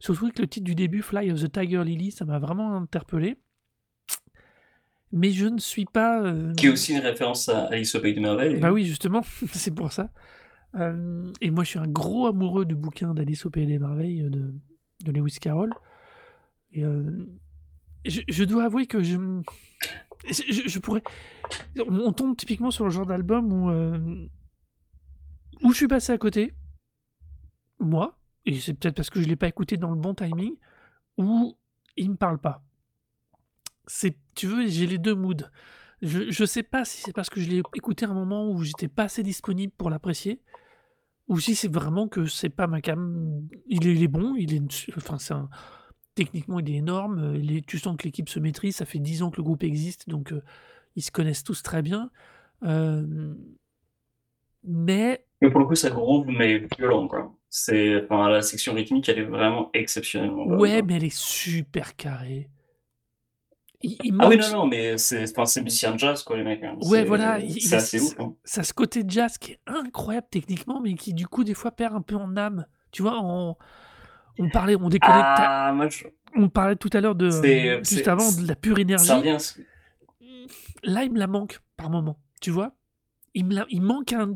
[0.00, 3.36] Surtout que le titre du début, Fly of the Tiger Lily, ça m'a vraiment interpellé.
[5.12, 6.22] Mais je ne suis pas.
[6.22, 8.58] Euh, Qui est aussi une référence à Alice au Pays de Merveille.
[8.58, 9.22] Bah oui, justement,
[9.52, 10.10] c'est pour ça.
[10.76, 14.22] Euh, et moi, je suis un gros amoureux du bouquin d'Alice au Pays des Merveilles
[14.22, 14.54] euh, de,
[15.04, 15.72] de Lewis Carroll.
[16.72, 16.84] Et
[18.04, 19.18] je, dois avouer que je,
[20.30, 21.02] je, je, pourrais.
[21.88, 23.70] On tombe typiquement sur le genre d'album où,
[25.66, 26.54] où je suis passé à côté,
[27.80, 30.56] moi, et c'est peut-être parce que je ne l'ai pas écouté dans le bon timing,
[31.18, 31.56] ou
[31.96, 32.62] il ne me parle pas.
[33.86, 35.48] C'est, tu veux, j'ai les deux moods.
[36.02, 38.62] Je ne sais pas si c'est parce que je l'ai écouté à un moment où
[38.62, 40.40] j'étais pas assez disponible pour l'apprécier,
[41.28, 43.46] ou si c'est vraiment que c'est pas ma cam.
[43.66, 44.62] Il est, bon, il est,
[44.96, 45.48] enfin
[46.14, 47.34] techniquement il est énorme.
[47.36, 48.76] Est, tu sens que l'équipe se maîtrise.
[48.76, 50.42] Ça fait dix ans que le groupe existe, donc euh,
[50.96, 52.10] ils se connaissent tous très bien.
[52.62, 53.34] Euh,
[54.64, 57.34] mais mais pour le coup, ça groove, mais violent, quoi.
[57.50, 60.82] C'est enfin, la section rythmique, elle est vraiment exceptionnellement bonne, Ouais, quoi.
[60.86, 62.48] mais elle est super carrée.
[63.82, 65.26] Il il Ah oui, non, non, mais c'est
[65.62, 66.76] musicien de jazz, quoi, les mecs, hein.
[66.82, 68.34] Ouais, voilà, il il c'est assez ouf, hein.
[68.44, 71.94] ça ce côté jazz qui est incroyable techniquement, mais qui, du coup, des fois, perd
[71.94, 72.66] un peu en âme.
[72.92, 73.56] Tu vois, on
[74.38, 76.04] on parlait on déconnait Ah, je
[76.36, 79.12] on parlait tout à l'heure de, hem, juste avant, de la pure ça énergie.
[79.16, 79.60] revient ce
[80.20, 80.46] Mmh,
[80.84, 82.72] là, il me la manque par moment, tu vois?
[83.34, 84.34] Il me la il manque un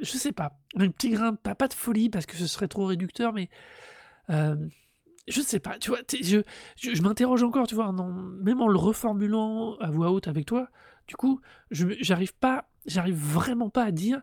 [0.00, 3.32] je sais pas, un petit grain, pas de folie parce que ce serait trop réducteur,
[3.32, 3.48] mais,
[4.28, 4.70] hem,
[5.26, 6.00] je sais pas, tu vois?
[6.10, 7.92] Je m'interroge encore, tu vois?
[7.92, 10.68] Même en le reformulant à voix haute avec toi,
[11.06, 14.22] du coup, j'arrive pas j'arrive vraiment pas à dire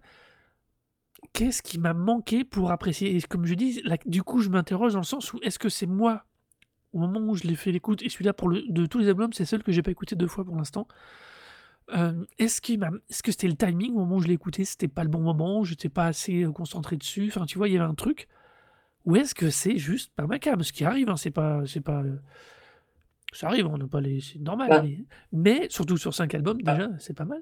[1.34, 3.16] qu'est-ce qui m'a manqué pour apprécier?
[3.16, 5.86] Et comme je dis, du coup, je m'interroge dans le sens où est-ce que c'est
[5.86, 6.26] moi,
[6.94, 8.34] au moment où je l'ai fait l'écoute et celui-là
[8.70, 10.88] de tous les albums, c'est seul que j'ai pas écouté 2 fois pour l'instant.
[12.40, 14.88] Est-ce qu'il m'a est-ce que c'était le timing au moment où je l'ai écouté, c'était
[14.88, 17.86] pas le bon moment, j'étais pas assez, concentré dessus, enfin, tu vois, il y avait
[17.90, 18.28] un truc?
[19.06, 20.64] Ou est-ce que c'est juste pas ma came?
[20.64, 22.04] Ce qui arrive, hein, c'est pas c'est pas,
[23.34, 26.62] ça arrive, on n'a pas les c'est normal, Bah mais mais surtout sur 5 albums
[26.64, 27.42] bah déjà, c'est pas mal.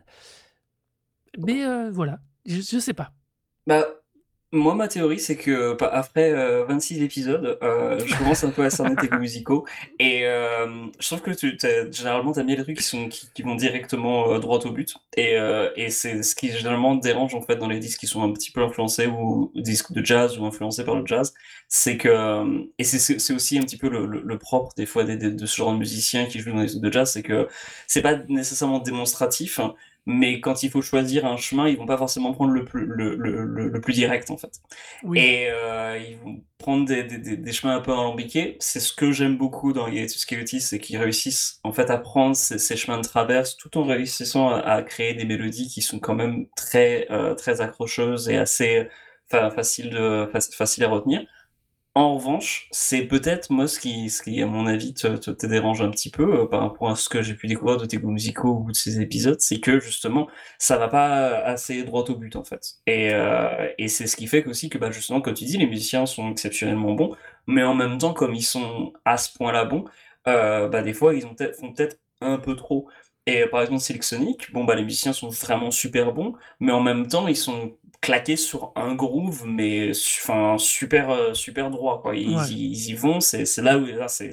[1.37, 3.13] Mais heu, voilà, je je sais pas.
[3.65, 4.03] bah,
[4.54, 8.64] moi, ma théorie, c'est que, bah, après, heu, 26 épisodes, heu, je commence un peu
[8.64, 9.66] à cerner tes goûts musicaux.
[9.99, 12.84] Et hem, je trouve que tu tu as généralement, tu aimes bien les trucs qui
[12.84, 14.93] sont qui qui vont directement, heu, droit au but.
[15.18, 18.24] Et heu et c'est ce qui généralement dérange, en fait, dans les disques qui sont
[18.24, 21.34] un petit peu influencés ou disques de jazz ou influencés par le jazz.
[21.68, 22.10] C'est que,
[22.78, 25.18] et c'est c'est c'est aussi un petit peu le le le propre des fois des
[25.18, 27.47] des de ce genre de musiciens qui jouent dans les groupes de jazz, c'est que
[27.88, 29.60] c'est pas nécessairement démonstratif,
[30.06, 33.16] mais quand il faut choisir un chemin, ils vont pas forcément prendre le plus le
[33.16, 34.62] le le le plus direct, en fait
[35.01, 38.58] Oui, et heu, ils vont prendre des des des des chemins un peu alambiqués.
[38.60, 40.10] C'est ce que j'aime beaucoup dans Coyote,
[40.60, 44.49] c'est qu'ils réussissent, en fait, à prendre ces ces chemins de traverse, tout en réussissant
[44.49, 48.88] à à créer des mélodies qui sont quand même très, heu, très accrocheuses et assez
[49.30, 51.22] fa faciles de faci faciles à retenir.
[51.95, 55.91] En revanche, c'est peut-être moi ce qui ce qui à mon avis te dérange un
[55.91, 58.63] petit peu, heu, par rapport à ce que j'ai pu découvrir de tes goûts musicaux
[58.65, 60.27] ou de ces épisodes, c'est que justement,
[60.57, 62.77] ça va pas assez droit au but, en fait.
[62.87, 63.11] Et
[63.77, 66.31] et c'est ce qui fait qu'aussi que, bah, justement, comme tu dis, les musiciens sont
[66.31, 67.15] exceptionnellement bons,
[67.47, 69.85] mais en même temps, comme ils sont à ce point-là bons,
[70.27, 71.35] heu, bah, des fois, ils font
[71.73, 72.87] peut-être un peu trop.
[73.25, 76.81] Et par exemple, Silk Sonic, bon, bah, les musiciens sont vraiment super bons, mais en
[76.81, 79.91] même temps, ils sont claqués sur un groove, mais
[80.24, 82.16] enfin super, heu, super droit, quoi.
[82.18, 82.54] Ils ouais.
[82.54, 84.32] y ils y vont, c'est là où là, c'est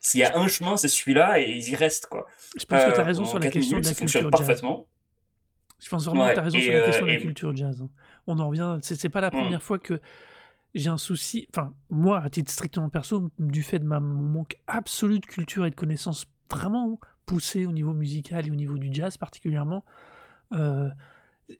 [0.00, 2.26] s'il y a un chemin, c'est celui-là et ils y restent, quoi.
[2.58, 4.64] je pense que tu as Heu, raison sur la 4 question de la culture jazz.
[4.64, 4.88] parfaitement.
[5.80, 7.54] Je pense vraiment que tu as raison sur la heu question de la et culture
[7.54, 7.88] jazz, hein.
[8.26, 10.00] On en revient c'est pas la mmh, première fois que
[10.74, 14.56] j'ai un souci enfin, moi, à titre strictement perso, du fait de ma mon manque
[14.68, 18.90] absolu de culture et de connaissances vraiment poussées au niveau musical et au niveau du
[18.92, 19.84] jazz particulièrement,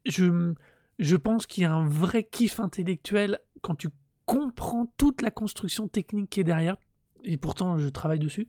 [0.06, 0.54] je,
[0.98, 3.88] je pense qu'il y a un vrai kiff intellectuel quand tu
[4.26, 6.76] comprends toute la construction technique qui est derrière
[7.24, 8.48] et pourtant je travaille dessus.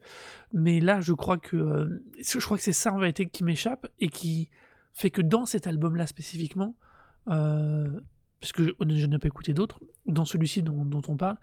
[0.53, 3.87] Mais là, je crois que, heu, je crois que c'est ça en vérité qui m'échappe
[3.99, 4.49] et qui
[4.93, 6.75] fait que dans cet album-là spécifiquement,
[7.29, 8.03] heu,
[8.41, 11.37] parce que je je n'ai pas écouté d'autres, dans celui-ci dont on parle,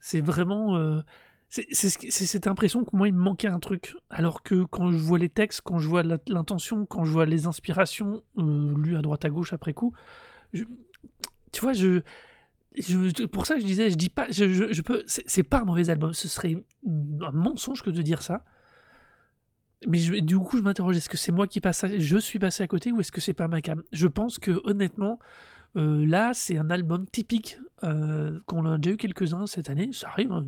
[0.00, 1.02] c'est vraiment, heu,
[1.48, 3.96] c'est cette impression que moi, il me manquait un truc.
[4.10, 7.26] Alors que quand je vois les textes, quand je vois l'int l'intention, quand je vois
[7.26, 9.94] les inspirations, lues à droite à gauche après coup,
[10.54, 10.64] je
[11.52, 12.00] tu vois, je
[12.76, 15.64] je pour ça je disais, je dis pas je je je peux c'est pas un
[15.64, 18.44] mauvais album, ce serait, un mensonge que de dire ça.
[19.86, 22.38] Mais je du coup, je m'interroge, est-ce que c'est moi qui passe à je suis
[22.38, 23.82] passé à côté ou est-ce que c'est pas ma came?
[23.92, 25.18] Je pense que honnêtement,
[25.76, 30.08] heu, là, c'est un album typique, heu, qu'on a déjà eu quelques-uns cette année, ça
[30.08, 30.46] arrive, hein,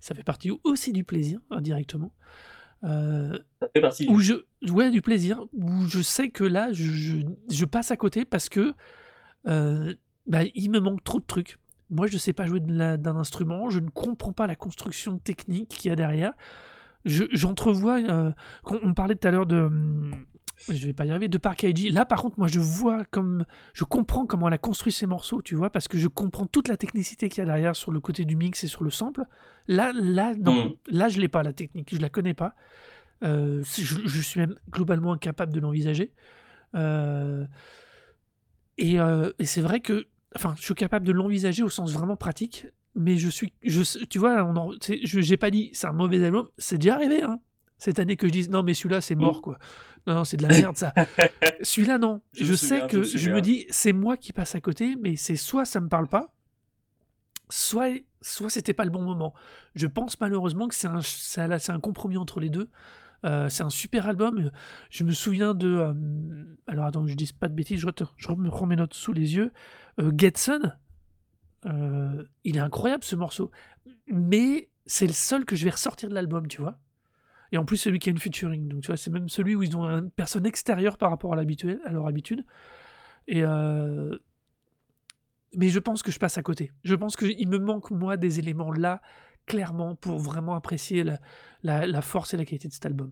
[0.00, 2.12] ça fait partie aussi du plaisir, indirectement,
[2.84, 4.34] heu, ça fait partie où du je
[4.70, 7.16] ouais, du plaisir, où je sais que là, je je
[7.50, 8.72] je passe à côté parce que,
[9.46, 11.58] heu, bah, il me manque trop de trucs.
[11.90, 15.90] Moi, je sais pas jouer d'un instrument, je ne comprends pas la construction technique qu'il
[15.90, 16.32] y a derrière.
[17.04, 18.32] Je j'entrevois, heu,
[18.64, 20.24] quand on parlait tout à l'heure de, mmh,
[20.70, 21.90] je vais pas y arriver, de Park Hye-ji.
[21.90, 23.44] Là, par contre, moi, je vois comme
[23.74, 25.68] je comprends comment elle a construit ses morceaux, tu vois?
[25.68, 28.36] Parce que je comprends toute la technicité qu'il y a derrière sur le côté du
[28.36, 29.24] mix et sur le sample.
[29.68, 30.74] Là là, non, mmh.
[30.88, 32.54] là, je l'ai pas la technique, je la connais pas.
[33.22, 36.12] Si je je suis même globalement incapable de l'envisager.
[36.74, 37.46] Heu
[38.78, 40.06] et heu et c'est vrai que
[40.36, 44.18] enfin, je suis capable de l'envisager au sens vraiment pratique, mais je suis je tu
[44.18, 47.40] vois, on en je j'ai pas dit: «C'est un mauvais album», c'est déjà arrivé, hein,
[47.78, 49.58] cette année que je dise: «Non, mais celui-là, c'est mort, quoi.
[50.06, 50.92] Non, non, c'est de la merde, ça».
[51.62, 52.20] Celui-là, non.
[52.34, 55.16] Je sais souviens, je que je me dis: «C'est moi qui passe à côté», mais
[55.16, 56.34] c'est soit ça me parle pas,
[57.50, 57.90] soit
[58.20, 59.34] soit c'était pas le bon moment.
[59.74, 62.68] Je pense malheureusement que c'est un c'est un compromis entre les 2.
[63.24, 64.50] Heu, c'est un super album,
[64.90, 68.76] je me souviens de, hem, alors attends je dise pas de bêtises, je reprends mes
[68.76, 69.52] notes sous les yeux,
[70.00, 70.72] heu, Get Some,
[71.66, 73.50] Heu, il est incroyable ce morceau,
[74.08, 76.78] mais c'est le seul que je vais ressortir de l'album, tu vois?
[77.52, 79.62] Et en plus, celui qui a une featuring, donc tu vois, c'est même celui où
[79.62, 82.44] ils ont une personne extérieure par rapport à leur habitude.
[83.28, 83.44] Et
[85.56, 86.72] mais je pense que je passe à côté.
[86.82, 89.00] Je pense qu'il me manque, moi, des éléments là,
[89.46, 91.20] clairement, pour vraiment apprécier la
[91.62, 93.10] la la force et la qualité de cet album.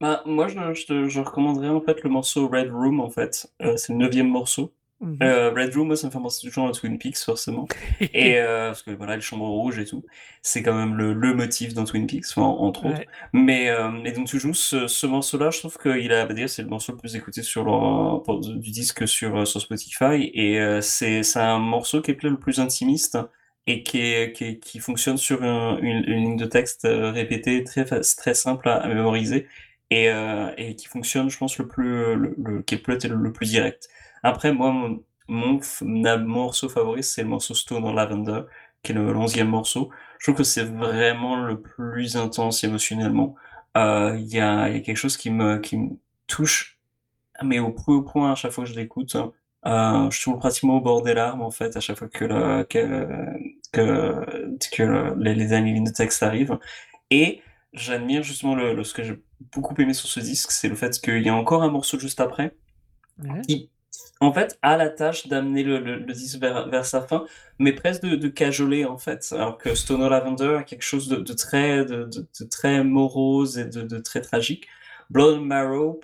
[0.00, 3.76] Bah, moi, je je je recommanderais, en fait, le morceau Red Room, en fait, heu,
[3.76, 4.74] c'est le 9e morceau.
[5.00, 5.22] Mmh mh.
[5.24, 7.66] Heu, Red Room, moi, ça me fait penser toujours à Twin Peaks, forcément
[8.00, 10.04] et heu, parce que, voilà, les chambres rouges et tout,
[10.42, 13.02] c'est quand même le le motif dans Twin Peaks, enfin, entre autres,
[13.32, 13.66] mais
[14.04, 16.92] et donc tu joues ce ce morceau-là, je trouve qu'il a bah, c'est le morceau
[16.92, 22.02] le plus écouté sur leur pour du disque sur, sur Spotify et c'est un morceau
[22.02, 23.18] qui est peut-être le plus intimiste
[23.66, 27.84] et qui qui qui fonctionne sur un une une ligne de texte, heu, répétée, très
[27.84, 29.46] très simple à mémoriser
[29.90, 33.50] et heu et qui fonctionne, je pense, le plus, le le qui est le plus
[33.50, 33.88] direct.
[34.22, 35.60] Après, moi, mon mon
[36.26, 38.42] morceau favori, c'est le morceau Stoner Lavender,
[38.82, 39.90] qui est le l'11e morceau.
[40.18, 43.36] Je trouve que c'est vraiment le plus intense émotionnellement.
[43.76, 45.90] Heu, il y a y a quelque chose qui me qui me
[46.26, 46.78] touche,
[47.44, 49.16] mais au plus haut point à chaque fois que je l'écoute.
[49.66, 52.64] Heu, je suis pratiquement au bord des larmes, en fait, à chaque fois que le
[52.64, 53.16] que
[53.72, 56.58] que que les les lignes de texte arrivent
[57.10, 57.42] et
[57.74, 59.22] j'admire justement le le ce que j'ai
[59.54, 62.20] beaucoup aimé sur ce disque, c'est le fait qu'il y a encore un morceau juste
[62.20, 62.56] après,
[63.48, 63.70] qui,
[64.20, 67.26] en fait, a la tâche d'amener le disque vers vers sa fin,
[67.58, 69.32] mais presque de de cajoler, en fait.
[69.32, 72.08] Alors que Stoner Lavender a quelque chose de de très de
[72.50, 74.66] très morose et de très tragique.
[75.10, 76.00] Blood and Marrow,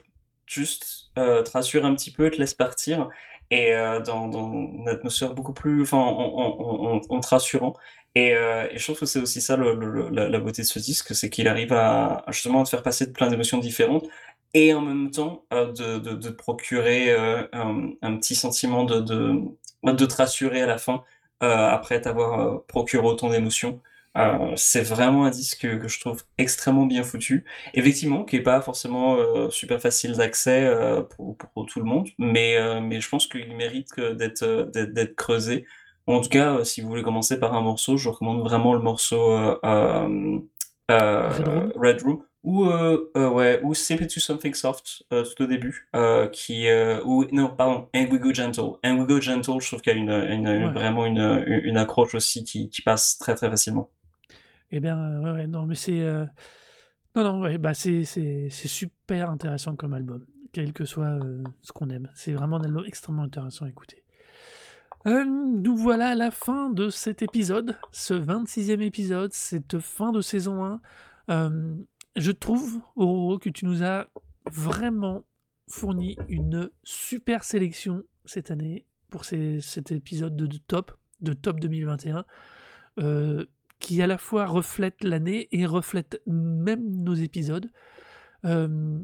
[0.46, 3.08] juste, heu, te rassure un petit peu et te laisse partir
[3.50, 7.74] et heu, dans dans une atmosphère beaucoup plus en te rassurant
[8.14, 11.30] et heu et je trouve que c'est aussi ça la beauté de ce disque, c'est
[11.30, 14.06] qu'il arrive à justement à te faire passer plein d'émotions différentes
[14.54, 17.12] et en même temps, heu, de de procurer,
[17.52, 19.34] un un petit sentiment de de
[19.82, 21.02] bah, de te rassurer à la fin,
[21.40, 23.80] après t'avoir, procuré autant d'émotions.
[24.16, 27.44] Heu, c'est vraiment un disque que que je trouve extrêmement bien foutu.
[27.74, 32.08] Effectivement, qui est pas forcément, heu, super facile d'accès, heu, pour pour tout le monde,
[32.18, 35.66] mais mais je pense qu'il mérite d'être, d'être creusé.
[36.06, 39.58] En tout cas, si vous voulez commencer par un morceau, je recommande vraiment le morceau,
[41.28, 41.72] Red Room?
[41.74, 45.88] Red Room ou heu, ouais, ou Slip Into Something Soft, tout au début,
[46.32, 46.66] qui,
[47.04, 48.78] ou non, pardon, And We Go Gentle.
[48.84, 50.72] And We Go Gentle, je trouve qu'il y a une, Ouais.
[50.72, 53.90] vraiment une, une accroche aussi qui qui passe très, très facilement.
[54.70, 56.26] Et bien, heu, ouais, non, mais c'est, heu,
[57.16, 58.04] non, non, ouais, bah, c'est
[58.50, 62.10] super intéressant comme album, quel que soit, heu, ce qu'on aime.
[62.14, 64.04] C'est vraiment un album extrêmement intéressant à écouter.
[65.06, 70.64] Nous voilà à la fin de cet épisode, ce 26e épisode, cette fin de saison
[70.64, 70.80] 1.
[71.28, 71.84] Hem,
[72.16, 74.08] je trouve, Ororo, que tu nous as
[74.50, 75.24] vraiment
[75.68, 81.58] fourni une super sélection cette année pour ces cet épisode de de top de top
[81.60, 82.24] 2021,
[82.98, 83.48] heu,
[83.78, 87.70] qui à la fois reflète l'année et reflète même nos épisodes.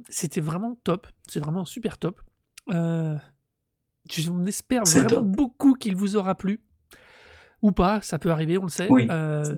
[0.09, 2.20] C'était vraiment top, c'est vraiment super top.
[2.68, 5.24] Je on espère vraiment top.
[5.24, 6.60] beaucoup qu'il vous aura plu
[7.62, 8.88] ou pas, ça peut arriver, on le sait.
[8.90, 9.06] Oui.
[9.10, 9.55] Hem, Ça, c'est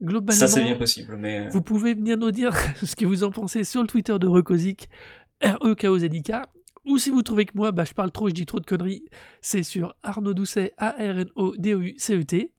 [0.00, 3.64] bien globalement, possible, mais heu vous pouvez venir nous dire ce que vous en pensez
[3.64, 4.88] sur le Twitter de Recosic,
[5.42, 6.32] R-E-K-O-Z-I-K
[6.86, 9.04] ou si vous trouvez que moi, bah, je parle trop, je dis trop de conneries,
[9.42, 12.52] c'est sur Arnaud Doucet, A-R-N-O-D-O-U-C-E-T.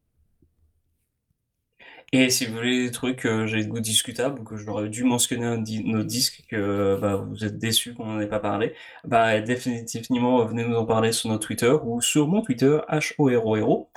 [2.13, 5.05] Et si vous voulez des trucs, heu, j'ai des goûts discutables ou que j'aurais dû
[5.05, 8.73] mentionner un di notre disque que, bah, vous êtes déçus qu'on en ait pas parlé,
[9.05, 12.79] bah, définitivement, venez nous en parler sur notre Twitter ou sur mon Twitter,
[13.17, 13.89] HORORO.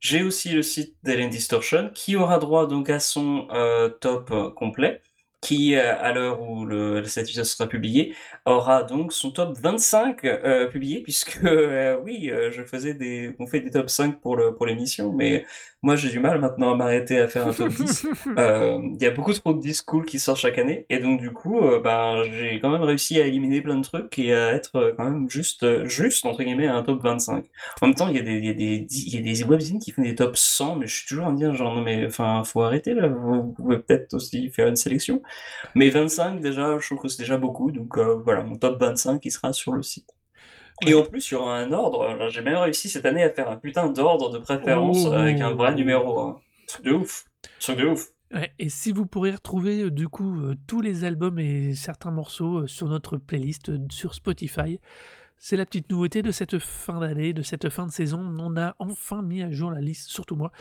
[0.00, 4.50] J'ai aussi le site d'Hélène Distortion qui aura droit donc à son, heu, top, heu,
[4.50, 5.02] complet,
[5.40, 10.24] qui, heu, à l'heure où le cet épisode sera publié, aura donc son top 25,
[10.24, 14.36] heu, publié puisque, heu, oui, heu, je faisais des on fait des top 5 pour
[14.36, 15.44] le pour l'émission, mais
[15.82, 18.08] moi j'ai du mal maintenant à m'arrêter à faire un top 10.
[18.36, 21.20] Hem, il y a beaucoup trop de disques cool qui sortent chaque année et donc
[21.20, 24.94] du coup, ben, j'ai quand même réussi à éliminer plein de trucs et à être,
[24.96, 27.44] quand même juste, «juste» entre guillemets à un top 25.
[27.80, 29.92] En même temps, il y a des y a des y a des webzines qui
[29.92, 32.42] font des top 100, mais je suis toujours à me dire genre: «Non mais enfin,
[32.44, 35.22] faut arrêter là, vous pouvez peut-être aussi faire une sélection».
[35.74, 39.24] Mais 25 déjà, je trouve que c'est déjà beaucoup, donc heu, voilà, mon top 25
[39.24, 40.10] il sera sur le site.
[40.86, 43.30] Et en plus, il y aura un ordre, alors j'ai même réussi cette année à
[43.30, 46.20] faire un putain d'ordre de préférence, heu, avec un vrai numéro, Oh!
[46.20, 46.40] hein.
[46.66, 47.24] Truc de ouf,
[47.60, 48.08] truc de ouf.
[48.32, 52.66] Ouais et si vous pourrez retrouver, heu, du coup, tous les albums et certains morceaux,
[52.66, 54.78] sur notre playlist, sur Spotify.
[55.38, 58.20] C'est la petite nouveauté de cette fin d'année, de cette fin de saison.
[58.40, 60.52] On a enfin mis à jour la liste, surtout moi,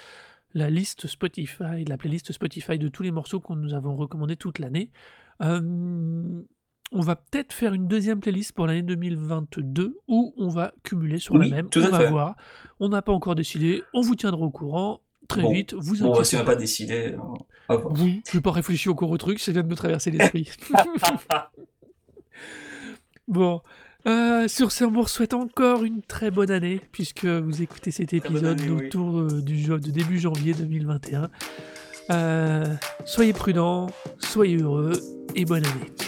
[0.58, 4.60] la liste Spotify, la playlist Spotify de tous les morceaux qu'on nous avons recommandés toute
[4.60, 4.90] l'année.
[5.40, 6.44] Hem,
[6.92, 11.36] on va peut-être faire une deuxième playlist pour l'année 2022 où on va cumuler sur
[11.38, 11.70] la Oui, même.
[11.70, 12.10] tout On va fait.
[12.10, 12.36] voir.
[12.80, 13.84] On n'a pas encore décidé.
[13.94, 15.74] On vous tiendra au courant très Bon, vite.
[15.74, 16.56] Vous bon, si on n'a pas.
[16.56, 17.16] décidé,
[17.70, 17.78] euh.
[17.92, 20.50] Oui, j'ai pas réfléchi encore au truc, ça vient de me traverser l'esprit.
[23.28, 23.62] Bon,
[24.06, 28.14] euh, sur ce, on vous souhaite encore une très bonne année, puisque vous écoutez cet
[28.14, 31.30] épisode année, autour euh, du de début janvier 2021.
[32.12, 32.76] Euh,
[33.06, 33.88] soyez prudents,
[34.20, 34.94] soyez heureux
[35.36, 36.07] et bonne année.